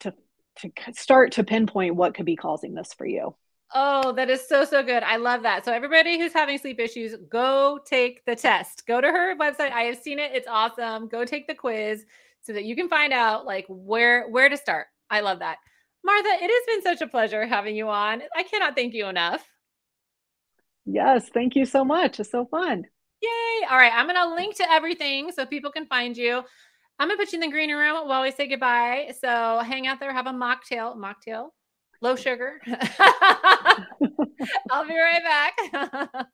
to 0.00 0.12
to 0.56 0.70
start 0.92 1.32
to 1.32 1.44
pinpoint 1.44 1.96
what 1.96 2.14
could 2.14 2.26
be 2.26 2.36
causing 2.36 2.74
this 2.74 2.92
for 2.96 3.06
you 3.06 3.34
Oh, 3.72 4.12
that 4.12 4.30
is 4.30 4.46
so, 4.46 4.64
so 4.64 4.82
good. 4.82 5.02
I 5.02 5.16
love 5.16 5.42
that. 5.42 5.64
So, 5.64 5.72
everybody 5.72 6.18
who's 6.18 6.32
having 6.32 6.58
sleep 6.58 6.78
issues, 6.78 7.14
go 7.28 7.78
take 7.84 8.24
the 8.24 8.36
test. 8.36 8.86
Go 8.86 9.00
to 9.00 9.08
her 9.08 9.36
website. 9.36 9.72
I 9.72 9.82
have 9.82 9.98
seen 9.98 10.18
it. 10.18 10.32
It's 10.34 10.48
awesome. 10.48 11.08
Go 11.08 11.24
take 11.24 11.46
the 11.46 11.54
quiz 11.54 12.04
so 12.42 12.52
that 12.52 12.64
you 12.64 12.76
can 12.76 12.88
find 12.88 13.12
out 13.12 13.46
like 13.46 13.64
where 13.68 14.28
where 14.28 14.48
to 14.48 14.56
start. 14.56 14.86
I 15.10 15.20
love 15.20 15.38
that. 15.40 15.58
Martha, 16.04 16.28
it 16.28 16.50
has 16.50 16.66
been 16.66 16.82
such 16.82 17.00
a 17.00 17.10
pleasure 17.10 17.46
having 17.46 17.74
you 17.74 17.88
on. 17.88 18.22
I 18.36 18.42
cannot 18.42 18.76
thank 18.76 18.92
you 18.92 19.06
enough. 19.06 19.48
Yes, 20.84 21.30
thank 21.32 21.56
you 21.56 21.64
so 21.64 21.82
much. 21.82 22.20
It's 22.20 22.30
so 22.30 22.44
fun. 22.44 22.84
Yay. 23.22 23.66
All 23.70 23.78
right. 23.78 23.92
I'm 23.92 24.06
going 24.06 24.16
to 24.16 24.34
link 24.34 24.56
to 24.56 24.70
everything 24.70 25.32
so 25.32 25.46
people 25.46 25.72
can 25.72 25.86
find 25.86 26.14
you. 26.14 26.42
I'm 26.98 27.08
going 27.08 27.18
to 27.18 27.24
put 27.24 27.32
you 27.32 27.36
in 27.36 27.48
the 27.48 27.50
green 27.50 27.70
room 27.70 28.06
while 28.06 28.22
we 28.22 28.30
say 28.30 28.46
goodbye. 28.46 29.12
So 29.18 29.60
hang 29.64 29.86
out 29.86 29.98
there, 29.98 30.12
have 30.12 30.26
a 30.26 30.30
mocktail. 30.30 30.94
Mocktail? 30.96 31.48
Low 32.04 32.14
sugar. 32.14 32.60
I'll 34.70 34.86
be 34.86 34.94
right 34.94 35.22
back. 35.24 35.54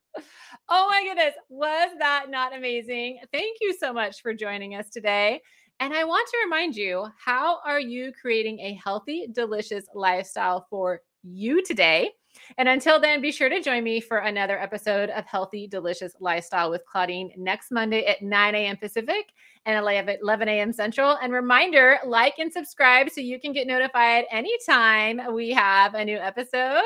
oh 0.68 0.88
my 0.88 1.04
goodness, 1.06 1.35
was 1.48 1.90
that 2.00 2.26
not 2.28 2.54
amazing? 2.54 3.20
Thank 3.33 3.59
you 3.61 3.76
so 3.78 3.92
much 3.92 4.20
for 4.20 4.35
joining 4.35 4.74
us 4.74 4.90
today. 4.90 5.40
And 5.78 5.94
I 5.94 6.04
want 6.04 6.28
to 6.28 6.38
remind 6.44 6.74
you 6.74 7.06
how 7.24 7.61
are 7.64 7.78
you 7.78 8.12
creating 8.20 8.59
a 8.59 8.78
healthy, 8.85 9.28
delicious 9.33 9.87
lifestyle 9.94 10.66
for 10.68 11.02
you 11.22 11.62
today? 11.64 12.11
And 12.59 12.69
until 12.69 13.01
then, 13.01 13.21
be 13.21 13.33
sure 13.33 13.49
to 13.49 13.61
join 13.61 13.83
me 13.85 14.01
for 14.01 14.19
another 14.19 14.59
episode 14.59 15.11
of 15.11 15.27
Healthy, 15.27 15.69
Delicious 15.69 16.15
Lifestyle 16.21 16.71
with 16.71 16.85
Claudine 16.87 17.33
next 17.37 17.71
Monday 17.71 18.05
at 18.07 18.23
9 18.23 18.55
a.m. 18.55 18.77
Pacific 18.77 19.27
and 19.67 19.79
11 19.79 20.49
a.m. 20.49 20.73
Central. 20.73 21.19
And 21.23 21.33
reminder 21.33 21.99
like 22.05 22.35
and 22.39 22.53
subscribe 22.53 23.11
so 23.11 23.21
you 23.21 23.41
can 23.41 23.53
get 23.53 23.67
notified 23.67 24.27
anytime 24.31 25.21
we 25.33 25.51
have 25.51 25.95
a 25.95 26.05
new 26.05 26.19
episode. 26.19 26.83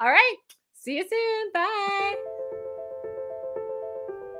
All 0.00 0.10
right. 0.10 0.36
See 0.74 0.96
you 0.96 1.04
soon. 1.08 1.52
Bye. 1.52 2.16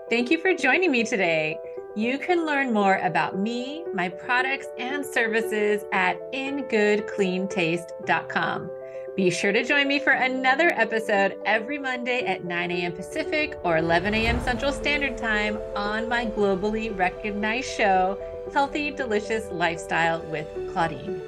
Thank 0.09 0.31
you 0.31 0.39
for 0.39 0.55
joining 0.55 0.91
me 0.91 1.05
today. 1.05 1.59
You 1.95 2.19
can 2.19 2.47
learn 2.47 2.73
more 2.73 2.97
about 2.97 3.39
me, 3.39 3.85
my 3.93 4.09
products, 4.09 4.69
and 4.79 5.05
services 5.05 5.85
at 5.93 6.17
ingoodcleantaste.com. 6.33 8.71
Be 9.17 9.29
sure 9.29 9.51
to 9.51 9.65
join 9.65 9.89
me 9.89 9.99
for 9.99 10.13
another 10.13 10.71
episode 10.77 11.37
every 11.45 11.79
Monday 11.79 12.25
at 12.27 12.45
9 12.45 12.71
a.m. 12.71 12.93
Pacific 12.93 13.59
or 13.65 13.77
11 13.77 14.15
a.m. 14.15 14.41
Central 14.45 14.73
Standard 14.73 15.19
Time 15.19 15.59
on 15.75 16.09
my 16.09 16.27
globally 16.27 16.97
recognized 16.97 17.69
show, 17.69 18.17
Healthy 18.55 18.93
Delicious 18.93 19.49
Lifestyle 19.51 20.23
with 20.31 20.47
Claudine. 20.73 21.21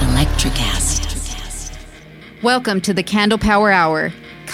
Electricast. 0.00 1.72
Welcome 2.42 2.80
to 2.80 2.92
the 2.92 3.04
Candle 3.04 3.38
Power 3.38 3.70
Hour. 3.70 4.12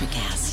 Electricast. 0.00 0.47